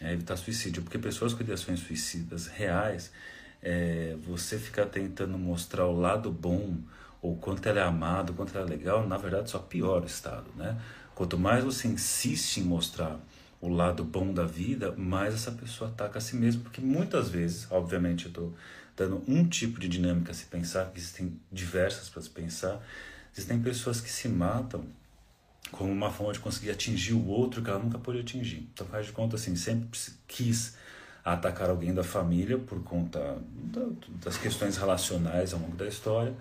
é, 0.00 0.12
evitar 0.12 0.36
suicídio. 0.36 0.80
Porque 0.80 0.96
pessoas 0.96 1.34
com 1.34 1.42
ideações 1.42 1.80
suicidas 1.80 2.46
reais, 2.46 3.10
é, 3.60 4.16
você 4.24 4.60
ficar 4.60 4.86
tentando 4.86 5.36
mostrar 5.36 5.86
o 5.86 5.98
lado 5.98 6.30
bom, 6.30 6.76
ou 7.20 7.34
quanto 7.36 7.68
ela 7.68 7.80
é 7.80 7.82
amada, 7.82 8.32
quanto 8.32 8.56
ela 8.56 8.64
é 8.64 8.70
legal, 8.70 9.08
na 9.08 9.16
verdade 9.16 9.50
só 9.50 9.58
piora 9.58 10.04
o 10.04 10.06
estado, 10.06 10.46
né? 10.54 10.78
Quanto 11.14 11.38
mais 11.38 11.62
você 11.62 11.86
insiste 11.86 12.58
em 12.58 12.64
mostrar 12.64 13.20
o 13.60 13.68
lado 13.68 14.04
bom 14.04 14.32
da 14.32 14.44
vida, 14.44 14.92
mais 14.96 15.32
essa 15.32 15.52
pessoa 15.52 15.88
ataca 15.90 16.18
a 16.18 16.20
si 16.20 16.36
mesma, 16.36 16.62
porque 16.62 16.80
muitas 16.80 17.28
vezes, 17.28 17.66
obviamente, 17.70 18.26
eu 18.26 18.28
estou 18.28 18.54
dando 18.96 19.22
um 19.26 19.46
tipo 19.48 19.80
de 19.80 19.88
dinâmica 19.88 20.32
a 20.32 20.34
se 20.34 20.44
pensar, 20.46 20.92
existem 20.94 21.38
diversas 21.50 22.08
para 22.08 22.20
se 22.20 22.30
pensar, 22.30 22.80
existem 23.32 23.60
pessoas 23.60 24.00
que 24.00 24.10
se 24.10 24.28
matam 24.28 24.84
como 25.72 25.90
uma 25.90 26.10
forma 26.10 26.32
de 26.32 26.40
conseguir 26.40 26.70
atingir 26.70 27.14
o 27.14 27.26
outro 27.26 27.62
que 27.62 27.70
ela 27.70 27.78
nunca 27.78 27.98
pôde 27.98 28.20
atingir. 28.20 28.68
Então 28.72 28.86
faz 28.86 29.06
de 29.06 29.12
conta 29.12 29.36
assim, 29.36 29.56
sempre 29.56 29.88
quis 30.28 30.76
atacar 31.24 31.70
alguém 31.70 31.94
da 31.94 32.04
família 32.04 32.58
por 32.58 32.82
conta 32.82 33.38
das 34.22 34.36
questões 34.36 34.76
relacionais 34.76 35.54
ao 35.54 35.60
longo 35.60 35.76
da 35.76 35.86
história 35.86 36.34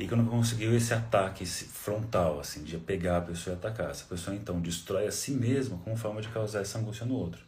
e 0.00 0.08
que 0.08 0.16
não 0.16 0.24
conseguiu 0.24 0.74
esse 0.74 0.94
ataque 0.94 1.44
esse 1.44 1.66
frontal, 1.66 2.40
assim, 2.40 2.64
de 2.64 2.78
pegar 2.78 3.18
a 3.18 3.20
pessoa 3.20 3.54
e 3.54 3.58
atacar. 3.58 3.90
Essa 3.90 4.04
pessoa 4.04 4.34
então 4.34 4.58
destrói 4.58 5.06
a 5.06 5.12
si 5.12 5.30
mesma 5.32 5.76
como 5.84 5.94
forma 5.94 6.22
de 6.22 6.28
causar 6.28 6.62
essa 6.62 6.78
angústia 6.78 7.04
no 7.04 7.14
outro. 7.14 7.42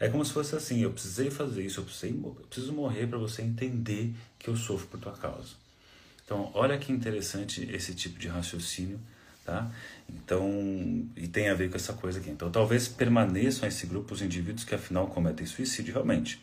É 0.00 0.08
como 0.08 0.24
se 0.24 0.32
fosse 0.32 0.56
assim: 0.56 0.80
eu 0.80 0.90
precisei 0.90 1.30
fazer 1.30 1.62
isso, 1.62 1.80
eu, 1.80 1.84
precisei, 1.84 2.10
eu 2.10 2.30
preciso 2.48 2.72
morrer 2.72 3.06
para 3.06 3.18
você 3.18 3.42
entender 3.42 4.14
que 4.38 4.48
eu 4.48 4.56
sofro 4.56 4.86
por 4.86 4.98
tua 4.98 5.12
causa. 5.12 5.50
Então, 6.24 6.50
olha 6.54 6.78
que 6.78 6.90
interessante 6.90 7.68
esse 7.70 7.94
tipo 7.94 8.18
de 8.18 8.28
raciocínio, 8.28 8.98
tá? 9.44 9.70
Então, 10.08 11.06
e 11.16 11.28
tem 11.28 11.50
a 11.50 11.54
ver 11.54 11.68
com 11.68 11.76
essa 11.76 11.92
coisa 11.92 12.20
aqui. 12.20 12.30
Então, 12.30 12.50
talvez 12.50 12.88
permaneçam 12.88 13.68
esse 13.68 13.86
grupo 13.86 14.14
os 14.14 14.22
indivíduos 14.22 14.64
que 14.64 14.74
afinal 14.74 15.08
cometem 15.08 15.46
suicídio 15.46 15.92
realmente. 15.92 16.40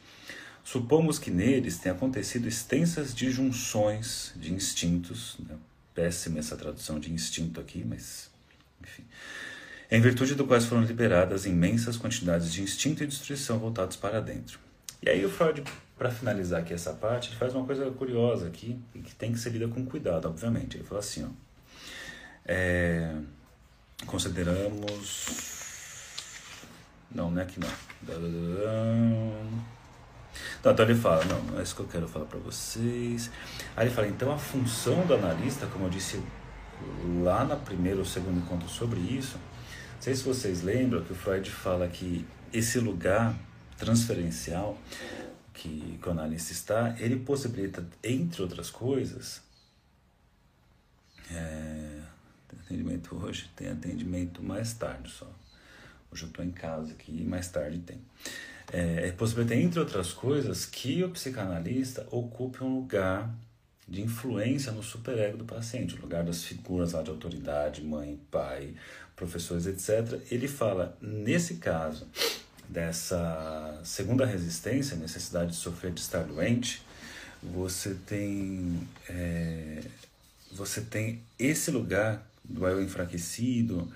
Supomos 0.66 1.20
que 1.20 1.30
neles 1.30 1.78
tenha 1.78 1.94
acontecido 1.94 2.48
extensas 2.48 3.14
disjunções 3.14 4.34
de 4.36 4.52
instintos, 4.52 5.38
né? 5.48 5.56
péssima 5.94 6.40
essa 6.40 6.58
tradução 6.58 7.00
de 7.00 7.14
instinto 7.14 7.62
aqui, 7.62 7.86
mas 7.88 8.32
enfim, 8.82 9.04
em 9.92 10.02
virtude 10.02 10.34
do 10.34 10.48
quais 10.48 10.66
foram 10.66 10.82
liberadas 10.84 11.46
imensas 11.46 11.98
quantidades 11.98 12.52
de 12.52 12.64
instinto 12.64 13.04
e 13.04 13.08
destruição 13.08 13.60
voltados 13.60 13.96
para 13.96 14.20
dentro. 14.20 14.60
E 15.04 15.10
aí 15.10 15.24
o 15.24 15.30
Freud, 15.30 15.64
para 15.96 16.10
finalizar 16.10 16.62
aqui 16.62 16.74
essa 16.74 16.94
parte, 16.94 17.30
ele 17.30 17.38
faz 17.38 17.54
uma 17.54 17.64
coisa 17.64 17.90
curiosa 17.92 18.48
aqui, 18.48 18.80
e 18.96 19.00
que 19.00 19.14
tem 19.14 19.32
que 19.32 19.38
ser 19.38 19.52
lida 19.52 19.68
com 19.68 19.86
cuidado, 19.86 20.28
obviamente. 20.28 20.78
Ele 20.78 20.84
fala 20.84 21.00
assim, 21.00 21.24
ó, 21.24 21.30
é, 22.44 23.16
consideramos... 24.08 25.28
Não, 27.14 27.30
não 27.30 27.40
é 27.40 27.44
aqui 27.44 27.60
não. 27.60 27.70
Então, 30.66 30.74
então 30.74 30.86
ele 30.86 30.96
fala, 30.96 31.24
não, 31.26 31.44
não 31.44 31.60
é 31.60 31.62
isso 31.62 31.76
que 31.76 31.82
eu 31.82 31.88
quero 31.88 32.08
falar 32.08 32.26
para 32.26 32.40
vocês. 32.40 33.30
Aí 33.78 33.86
ele 33.86 33.94
fala, 33.94 34.08
então 34.08 34.34
a 34.34 34.38
função 34.40 35.06
do 35.06 35.14
analista, 35.14 35.68
como 35.68 35.86
eu 35.86 35.90
disse 35.92 36.20
lá 37.22 37.46
no 37.46 37.56
primeiro 37.58 38.00
ou 38.00 38.06
segundo 38.06 38.40
encontro 38.40 38.68
sobre 38.68 39.00
isso, 39.00 39.38
não 39.38 40.02
sei 40.02 40.16
se 40.16 40.24
vocês 40.24 40.64
lembram 40.64 41.04
que 41.04 41.12
o 41.12 41.16
Freud 41.16 41.52
fala 41.52 41.88
que 41.88 42.26
esse 42.52 42.80
lugar 42.80 43.36
transferencial 43.78 44.76
que, 45.54 46.00
que 46.02 46.10
o 46.10 46.12
analista 46.12 46.52
está, 46.52 46.96
ele 46.98 47.18
possibilita, 47.18 47.88
entre 48.04 48.42
outras 48.42 48.72
coisas, 48.72 49.44
é, 51.30 52.02
tem 52.48 52.60
atendimento 52.60 53.16
hoje, 53.16 53.52
tem 53.56 53.70
atendimento 53.70 54.42
mais 54.42 54.74
tarde 54.74 55.12
só. 55.12 55.30
Hoje 56.12 56.24
eu 56.24 56.30
estou 56.30 56.44
em 56.44 56.50
casa 56.50 56.92
aqui 56.94 57.24
mais 57.24 57.48
tarde 57.50 57.78
tem 57.80 58.02
é, 58.72 59.08
é 59.08 59.56
entre 59.56 59.80
outras 59.80 60.12
coisas, 60.12 60.66
que 60.66 61.04
o 61.04 61.10
psicanalista 61.10 62.08
ocupe 62.12 62.64
um 62.64 62.76
lugar 62.76 63.34
de 63.88 64.02
influência 64.02 64.72
no 64.72 64.82
superego 64.82 65.38
do 65.38 65.46
paciente, 65.46 65.96
o 65.96 66.02
lugar 66.02 66.24
das 66.24 66.44
figuras 66.44 66.94
lá 66.94 67.04
de 67.04 67.10
autoridade, 67.10 67.84
mãe, 67.84 68.20
pai, 68.32 68.74
professores, 69.16 69.68
etc. 69.68 70.20
Ele 70.32 70.48
fala, 70.48 70.98
nesse 71.00 71.56
caso 71.56 72.08
dessa 72.68 73.80
segunda 73.84 74.26
resistência, 74.26 74.98
necessidade 74.98 75.52
de 75.52 75.58
sofrer 75.58 75.92
de 75.92 76.02
estar 76.02 76.24
doente, 76.24 76.82
você 77.44 77.96
tem 78.08 78.88
é, 79.08 79.84
você 80.52 80.82
tem 80.82 81.22
esse 81.38 81.70
lugar 81.70 82.26
do 82.44 82.66
eu 82.66 82.82
enfraquecido, 82.82 83.92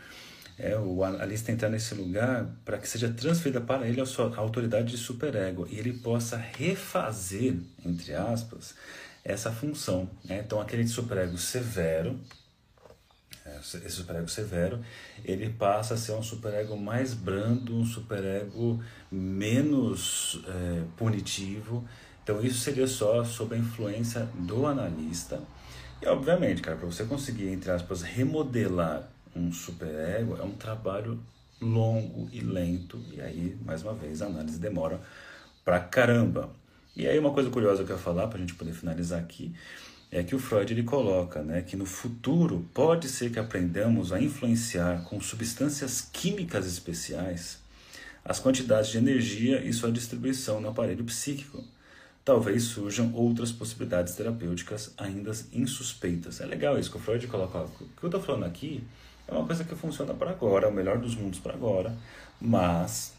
é, 0.60 0.78
o 0.78 1.04
analista 1.06 1.52
entrar 1.52 1.70
nesse 1.70 1.96
lugar 1.96 2.46
para 2.66 2.78
que 2.78 2.88
seja 2.88 3.10
transferida 3.10 3.62
para 3.62 3.88
ele 3.88 4.02
a 4.02 4.06
sua 4.06 4.36
autoridade 4.36 4.92
de 4.92 4.98
superego 4.98 5.66
e 5.70 5.80
ele 5.80 5.94
possa 5.94 6.36
refazer, 6.36 7.56
entre 7.86 8.14
aspas, 8.14 8.76
essa 9.24 9.52
função. 9.52 10.10
Né? 10.26 10.44
Então, 10.46 10.60
aquele 10.60 10.86
superego 10.86 11.38
severo, 11.38 12.20
é, 13.46 13.58
esse 13.60 13.92
superego 13.92 14.28
severo, 14.28 14.84
ele 15.24 15.50
passa 15.50 15.94
a 15.94 15.98
ser 15.98 16.12
um 16.12 16.22
superego 16.22 16.76
mais 16.76 17.14
brando, 17.14 17.78
um 17.78 17.86
superego 17.86 18.84
menos 19.10 20.42
é, 20.46 20.84
punitivo. 20.98 21.88
Então, 22.22 22.42
isso 22.42 22.60
seria 22.60 22.86
só 22.86 23.24
sob 23.24 23.56
a 23.56 23.58
influência 23.58 24.28
do 24.36 24.68
analista. 24.68 25.42
E, 26.02 26.06
obviamente, 26.06 26.62
cara, 26.62 26.76
para 26.76 26.86
você 26.86 27.06
conseguir, 27.06 27.48
entre 27.48 27.72
aspas, 27.72 28.02
remodelar 28.02 29.10
um 29.36 29.52
superego 29.52 30.38
é 30.38 30.44
um 30.44 30.52
trabalho 30.52 31.20
longo 31.62 32.30
e 32.32 32.40
lento, 32.40 33.02
e 33.12 33.22
aí, 33.22 33.58
mais 33.66 33.84
uma 33.84 33.94
vez, 33.94 34.22
a 34.22 34.28
análise 34.28 34.60
demora 34.60 35.00
pra 35.64 35.80
caramba. 35.80 36.50
E 36.96 37.08
aí 37.08 37.18
uma 37.20 37.32
coisa 37.32 37.50
curiosa 37.50 37.84
que 37.84 37.92
eu 37.92 37.96
ia 37.96 38.02
falar, 38.02 38.28
para 38.28 38.38
a 38.38 38.42
gente 38.42 38.56
poder 38.56 38.74
finalizar 38.74 39.20
aqui, 39.20 39.54
é 40.12 40.24
que 40.24 40.36
o 40.36 40.40
Freud 40.40 40.74
ele 40.74 40.84
coloca 40.84 41.44
né, 41.44 41.62
que 41.62 41.76
no 41.76 41.86
futuro 41.86 42.68
pode 42.74 43.08
ser 43.08 43.32
que 43.32 43.40
aprendamos 43.40 44.12
a 44.12 44.20
influenciar 44.20 45.04
com 45.04 45.22
substâncias 45.22 46.02
químicas 46.02 46.66
especiais 46.66 47.60
as 48.24 48.40
quantidades 48.40 48.92
de 48.92 48.98
energia 48.98 49.62
e 49.64 49.72
sua 49.74 49.92
distribuição 49.92 50.60
no 50.60 50.70
aparelho 50.70 51.04
psíquico. 51.04 51.64
Talvez 52.24 52.64
surjam 52.64 53.14
outras 53.14 53.52
possibilidades 53.52 54.14
terapêuticas 54.14 54.94
ainda 54.98 55.32
insuspeitas. 55.54 56.42
É 56.42 56.46
legal 56.46 56.78
isso 56.78 56.92
que 56.92 56.98
o 56.98 57.00
Freud 57.00 57.26
coloca. 57.28 57.60
O 57.60 57.70
que 57.70 58.04
eu 58.04 58.08
estou 58.08 58.22
falando 58.22 58.46
aqui 58.46 58.84
é 59.30 59.34
uma 59.34 59.46
coisa 59.46 59.64
que 59.64 59.76
funciona 59.76 60.14
para 60.14 60.32
agora, 60.32 60.68
é 60.68 60.70
o 60.70 60.74
melhor 60.74 60.98
dos 60.98 61.16
mundos 61.16 61.40
para 61.40 61.54
agora, 61.54 61.96
mas 62.42 63.14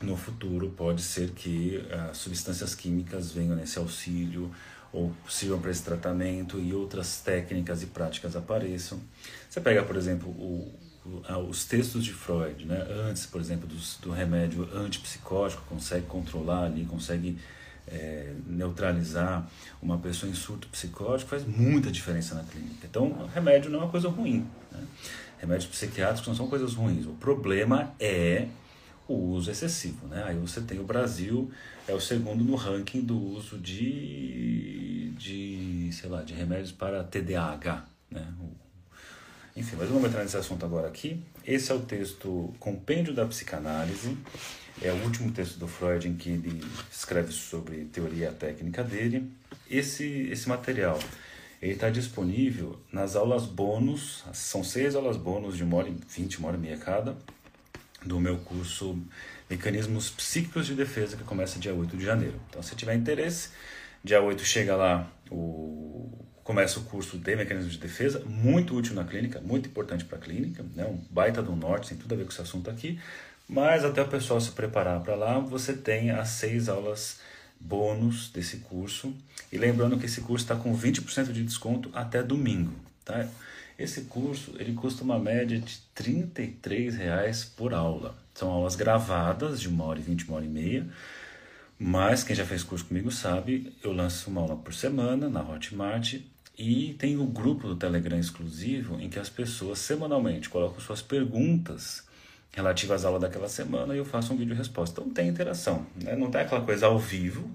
no 0.00 0.16
futuro 0.16 0.70
pode 0.70 1.02
ser 1.02 1.30
que 1.30 1.84
uh, 1.86 2.14
substâncias 2.14 2.74
químicas 2.74 3.32
venham 3.32 3.56
nesse 3.56 3.78
auxílio 3.78 4.50
ou 4.92 5.12
sirvam 5.28 5.58
para 5.60 5.70
esse 5.70 5.82
tratamento 5.82 6.60
e 6.60 6.74
outras 6.74 7.20
técnicas 7.20 7.82
e 7.82 7.86
práticas 7.86 8.36
apareçam. 8.36 9.00
Você 9.48 9.60
pega, 9.60 9.82
por 9.82 9.96
exemplo, 9.96 10.28
o, 10.28 10.72
os 11.48 11.64
textos 11.64 12.04
de 12.04 12.12
Freud, 12.12 12.66
né? 12.66 12.86
antes, 13.08 13.26
por 13.26 13.40
exemplo, 13.40 13.66
do, 13.66 13.76
do 14.02 14.12
remédio 14.12 14.68
antipsicótico, 14.74 15.62
consegue 15.68 16.06
controlar 16.06 16.64
ali, 16.64 16.84
consegue 16.84 17.38
é, 17.88 18.34
neutralizar 18.46 19.48
uma 19.80 19.98
pessoa 19.98 20.30
em 20.30 20.34
surto 20.34 20.68
psicótico, 20.68 21.30
faz 21.30 21.44
muita 21.44 21.90
diferença 21.90 22.34
na 22.34 22.44
clínica. 22.44 22.86
Então, 22.86 23.28
remédio 23.34 23.70
não 23.70 23.80
é 23.80 23.82
uma 23.82 23.90
coisa 23.90 24.08
ruim. 24.08 24.46
Né? 24.70 24.80
Remédios 25.42 25.68
psiquiátricos 25.68 26.28
não 26.28 26.36
são 26.36 26.46
coisas 26.46 26.74
ruins. 26.74 27.04
O 27.04 27.14
problema 27.14 27.92
é 27.98 28.46
o 29.08 29.14
uso 29.14 29.50
excessivo. 29.50 30.06
Né? 30.06 30.22
Aí 30.24 30.36
você 30.36 30.60
tem 30.60 30.78
o 30.78 30.84
Brasil, 30.84 31.50
é 31.88 31.92
o 31.92 32.00
segundo 32.00 32.44
no 32.44 32.54
ranking 32.54 33.00
do 33.00 33.18
uso 33.20 33.58
de, 33.58 35.12
de 35.18 35.90
sei 35.92 36.08
lá, 36.08 36.22
de 36.22 36.32
remédios 36.32 36.70
para 36.70 37.02
TDAH. 37.02 37.84
Né? 38.08 38.24
Enfim, 39.56 39.74
mas 39.76 39.88
vamos 39.88 40.04
entrar 40.04 40.22
nesse 40.22 40.36
assunto 40.36 40.64
agora 40.64 40.86
aqui. 40.86 41.20
Esse 41.44 41.72
é 41.72 41.74
o 41.74 41.80
texto 41.80 42.54
Compêndio 42.60 43.12
da 43.12 43.26
Psicanálise. 43.26 44.16
É 44.80 44.92
o 44.92 44.96
último 45.02 45.32
texto 45.32 45.58
do 45.58 45.66
Freud 45.66 46.08
em 46.08 46.14
que 46.14 46.30
ele 46.30 46.64
escreve 46.88 47.32
sobre 47.32 47.86
teoria 47.86 48.30
técnica 48.30 48.84
dele. 48.84 49.28
Esse, 49.68 50.04
esse 50.30 50.48
material 50.48 51.00
ele 51.62 51.74
está 51.74 51.88
disponível 51.88 52.76
nas 52.92 53.14
aulas 53.14 53.46
bônus, 53.46 54.24
são 54.32 54.64
seis 54.64 54.96
aulas 54.96 55.16
bônus 55.16 55.56
de 55.56 55.62
uma 55.62 55.76
hora 55.76 55.88
e 55.88 55.96
vinte, 56.08 56.40
uma 56.40 56.48
hora 56.48 56.56
e 56.56 56.60
meia 56.60 56.76
cada, 56.76 57.16
do 58.04 58.18
meu 58.18 58.36
curso 58.38 59.00
Mecanismos 59.48 60.10
Psíquicos 60.10 60.66
de 60.66 60.74
Defesa, 60.74 61.16
que 61.16 61.22
começa 61.22 61.60
dia 61.60 61.72
8 61.72 61.96
de 61.96 62.04
janeiro. 62.04 62.34
Então, 62.50 62.60
se 62.64 62.74
tiver 62.74 62.94
interesse, 62.96 63.50
dia 64.02 64.20
8 64.20 64.44
chega 64.44 64.74
lá, 64.74 65.08
o, 65.30 66.10
começa 66.42 66.80
o 66.80 66.82
curso 66.82 67.16
de 67.16 67.36
Mecanismos 67.36 67.74
de 67.74 67.78
Defesa, 67.78 68.24
muito 68.26 68.74
útil 68.74 68.96
na 68.96 69.04
clínica, 69.04 69.40
muito 69.40 69.68
importante 69.68 70.04
para 70.04 70.18
a 70.18 70.20
clínica, 70.20 70.64
né? 70.74 70.84
um 70.84 70.96
baita 71.10 71.40
do 71.40 71.54
norte, 71.54 71.90
tem 71.90 71.98
tudo 71.98 72.12
a 72.12 72.16
ver 72.16 72.24
com 72.24 72.32
esse 72.32 72.42
assunto 72.42 72.68
aqui, 72.68 72.98
mas 73.48 73.84
até 73.84 74.02
o 74.02 74.08
pessoal 74.08 74.40
se 74.40 74.50
preparar 74.50 75.00
para 75.00 75.14
lá, 75.14 75.38
você 75.38 75.74
tem 75.74 76.10
as 76.10 76.28
seis 76.30 76.68
aulas 76.68 77.20
bônus 77.64 78.30
desse 78.30 78.58
curso. 78.58 79.14
E 79.50 79.58
lembrando 79.58 79.98
que 79.98 80.06
esse 80.06 80.20
curso 80.20 80.44
está 80.44 80.56
com 80.56 80.76
20% 80.76 81.32
de 81.32 81.44
desconto 81.44 81.90
até 81.92 82.22
domingo. 82.22 82.72
Tá? 83.04 83.28
Esse 83.78 84.02
curso 84.02 84.54
ele 84.58 84.72
custa 84.74 85.02
uma 85.02 85.18
média 85.18 85.58
de 85.58 85.80
R$ 85.96 86.90
reais 86.90 87.44
por 87.44 87.72
aula. 87.72 88.16
São 88.34 88.50
aulas 88.50 88.76
gravadas 88.76 89.60
de 89.60 89.68
uma 89.68 89.84
hora 89.84 89.98
e 89.98 90.02
vinte, 90.02 90.24
uma 90.26 90.36
hora 90.36 90.44
e 90.44 90.48
meia. 90.48 90.86
Mas 91.78 92.22
quem 92.22 92.36
já 92.36 92.44
fez 92.44 92.62
curso 92.62 92.84
comigo 92.84 93.10
sabe, 93.10 93.72
eu 93.82 93.92
lanço 93.92 94.30
uma 94.30 94.40
aula 94.40 94.56
por 94.56 94.72
semana 94.72 95.28
na 95.28 95.42
Hotmart 95.42 96.14
e 96.56 96.94
tem 96.98 97.16
um 97.16 97.26
grupo 97.26 97.66
do 97.66 97.76
Telegram 97.76 98.18
exclusivo 98.18 99.00
em 99.00 99.08
que 99.08 99.18
as 99.18 99.28
pessoas 99.28 99.80
semanalmente 99.80 100.48
colocam 100.48 100.80
suas 100.80 101.02
perguntas 101.02 102.04
relativa 102.52 102.94
às 102.94 103.04
aulas 103.04 103.22
daquela 103.22 103.48
semana 103.48 103.94
e 103.94 103.98
eu 103.98 104.04
faço 104.04 104.32
um 104.32 104.36
vídeo 104.36 104.54
resposta. 104.54 105.00
Então 105.00 105.12
tem 105.12 105.28
interação, 105.28 105.86
né? 105.96 106.14
não 106.14 106.30
tem 106.30 106.42
aquela 106.42 106.60
coisa 106.60 106.86
ao 106.86 106.98
vivo, 106.98 107.50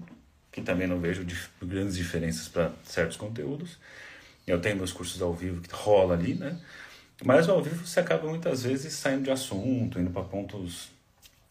que 0.50 0.60
também 0.60 0.86
não 0.86 0.98
vejo 0.98 1.24
dif 1.24 1.50
grandes 1.62 1.96
diferenças 1.96 2.48
para 2.48 2.72
certos 2.84 3.16
conteúdos. 3.16 3.78
Eu 4.46 4.60
tenho 4.60 4.76
meus 4.76 4.92
cursos 4.92 5.20
ao 5.22 5.32
vivo 5.32 5.60
que 5.60 5.72
rola 5.72 6.14
ali, 6.14 6.34
né? 6.34 6.58
Mas 7.24 7.48
ao 7.48 7.62
vivo 7.62 7.86
você 7.86 8.00
acaba 8.00 8.28
muitas 8.28 8.62
vezes 8.62 8.92
saindo 8.94 9.24
de 9.24 9.30
assunto, 9.30 9.98
indo 9.98 10.10
para 10.10 10.22
pontos. 10.22 10.88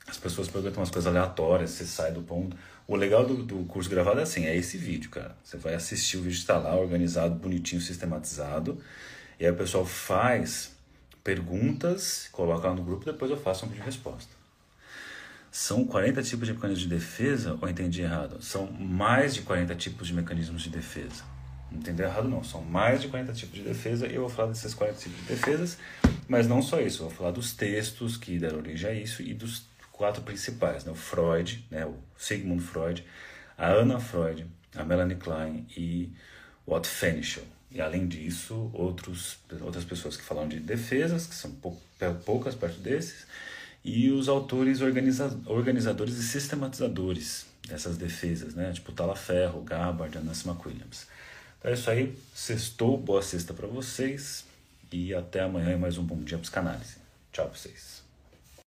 As 0.08 0.18
pessoas 0.18 0.48
perguntam 0.48 0.80
umas 0.80 0.90
coisas 0.90 1.08
aleatórias, 1.08 1.72
você 1.72 1.86
sai 1.86 2.12
do 2.12 2.22
ponto. 2.22 2.56
O 2.88 2.96
legal 2.96 3.26
do, 3.26 3.44
do 3.44 3.66
curso 3.66 3.90
gravado 3.90 4.20
é 4.20 4.24
assim: 4.24 4.46
é 4.46 4.56
esse 4.56 4.78
vídeo, 4.78 5.10
cara. 5.10 5.36
Você 5.44 5.58
vai 5.58 5.76
assistir, 5.76 6.18
o 6.18 6.22
vídeo 6.22 6.38
está 6.38 6.58
lá, 6.58 6.76
organizado, 6.76 7.36
bonitinho, 7.36 7.82
sistematizado. 7.82 8.82
E 9.40 9.46
aí 9.46 9.52
o 9.52 9.56
pessoal 9.56 9.86
faz 9.86 10.77
perguntas, 11.28 12.30
coloca 12.32 12.70
lá 12.70 12.74
no 12.74 12.82
grupo, 12.82 13.04
depois 13.04 13.30
eu 13.30 13.36
faço 13.36 13.66
um 13.66 13.68
vídeo 13.68 13.82
de 13.82 13.86
resposta. 13.86 14.32
São 15.52 15.84
40 15.84 16.24
tipos 16.24 16.48
de 16.48 16.54
mecanismos 16.54 16.84
de 16.84 16.88
defesa, 16.88 17.58
ou 17.62 17.68
entendi 17.68 18.02
errado? 18.02 18.42
São 18.42 18.72
mais 18.72 19.36
de 19.36 19.42
40 19.42 19.76
tipos 19.76 20.08
de 20.08 20.14
mecanismos 20.14 20.62
de 20.62 20.70
defesa. 20.70 21.26
Não 21.70 21.80
entendi 21.80 22.02
errado 22.02 22.30
não, 22.30 22.46
são 22.46 22.62
mais 22.62 23.02
de 23.02 23.10
40 23.10 23.34
tipos 23.34 23.56
de 23.56 23.62
defesa 23.62 24.08
e 24.08 24.16
eu 24.16 24.22
vou 24.22 24.30
falar 24.30 24.48
desses 24.48 24.74
40 24.74 25.00
tipos 25.00 25.20
de 25.20 25.26
defesas, 25.26 25.78
mas 26.30 26.48
não 26.48 26.62
só 26.62 26.80
isso, 26.80 27.04
eu 27.04 27.10
vou 27.10 27.18
falar 27.18 27.32
dos 27.32 27.52
textos 27.54 28.16
que 28.16 28.40
deram 28.40 28.60
origem 28.60 28.90
a 28.90 28.94
isso 28.94 29.22
e 29.22 29.34
dos 29.34 29.66
quatro 29.92 30.22
principais, 30.22 30.86
né? 30.86 30.94
o 30.94 30.96
Freud, 30.96 31.68
né? 31.70 31.86
o 31.86 31.98
Sigmund 32.18 32.64
Freud, 32.64 33.04
a 33.58 33.70
Anna 33.70 34.00
Freud, 34.00 34.48
a 34.74 34.86
Melanie 34.86 35.18
Klein 35.18 35.68
e 35.76 36.10
o 36.66 36.74
Otto 36.74 36.88
Fenichel. 36.88 37.44
E 37.78 37.82
além 37.82 38.08
disso, 38.08 38.72
outros, 38.74 39.38
outras 39.62 39.86
pessoas 39.86 40.18
que 40.18 40.24
falam 40.24 40.48
de 40.48 40.60
defesas, 40.60 41.28
que 41.28 41.36
são 41.36 41.52
pou, 41.52 41.80
poucas 42.26 42.56
perto 42.56 42.80
desses, 42.80 43.28
e 43.86 44.10
os 44.10 44.28
autores 44.28 44.82
organiza, 44.82 45.40
organizadores 45.46 46.18
e 46.18 46.24
sistematizadores 46.24 47.46
dessas 47.68 47.96
defesas, 47.96 48.56
né? 48.56 48.72
tipo 48.72 48.92
Talaferro, 48.92 49.62
Gabbard, 49.62 50.18
Anassi 50.18 50.48
McWilliams. 50.48 51.06
Então 51.60 51.70
é 51.70 51.76
isso 51.76 51.92
aí, 51.92 52.18
sextou, 52.34 52.98
boa 52.98 53.22
sexta 53.22 53.54
para 53.54 53.68
vocês 53.68 54.44
e 54.92 55.14
até 55.14 55.42
amanhã 55.42 55.74
e 55.74 55.78
mais 55.78 56.00
um 56.00 56.04
bom 56.04 56.18
dia 56.24 56.40
psicanálise. 56.40 56.96
Tchau 57.32 57.46
para 57.46 57.60
vocês. 57.60 58.07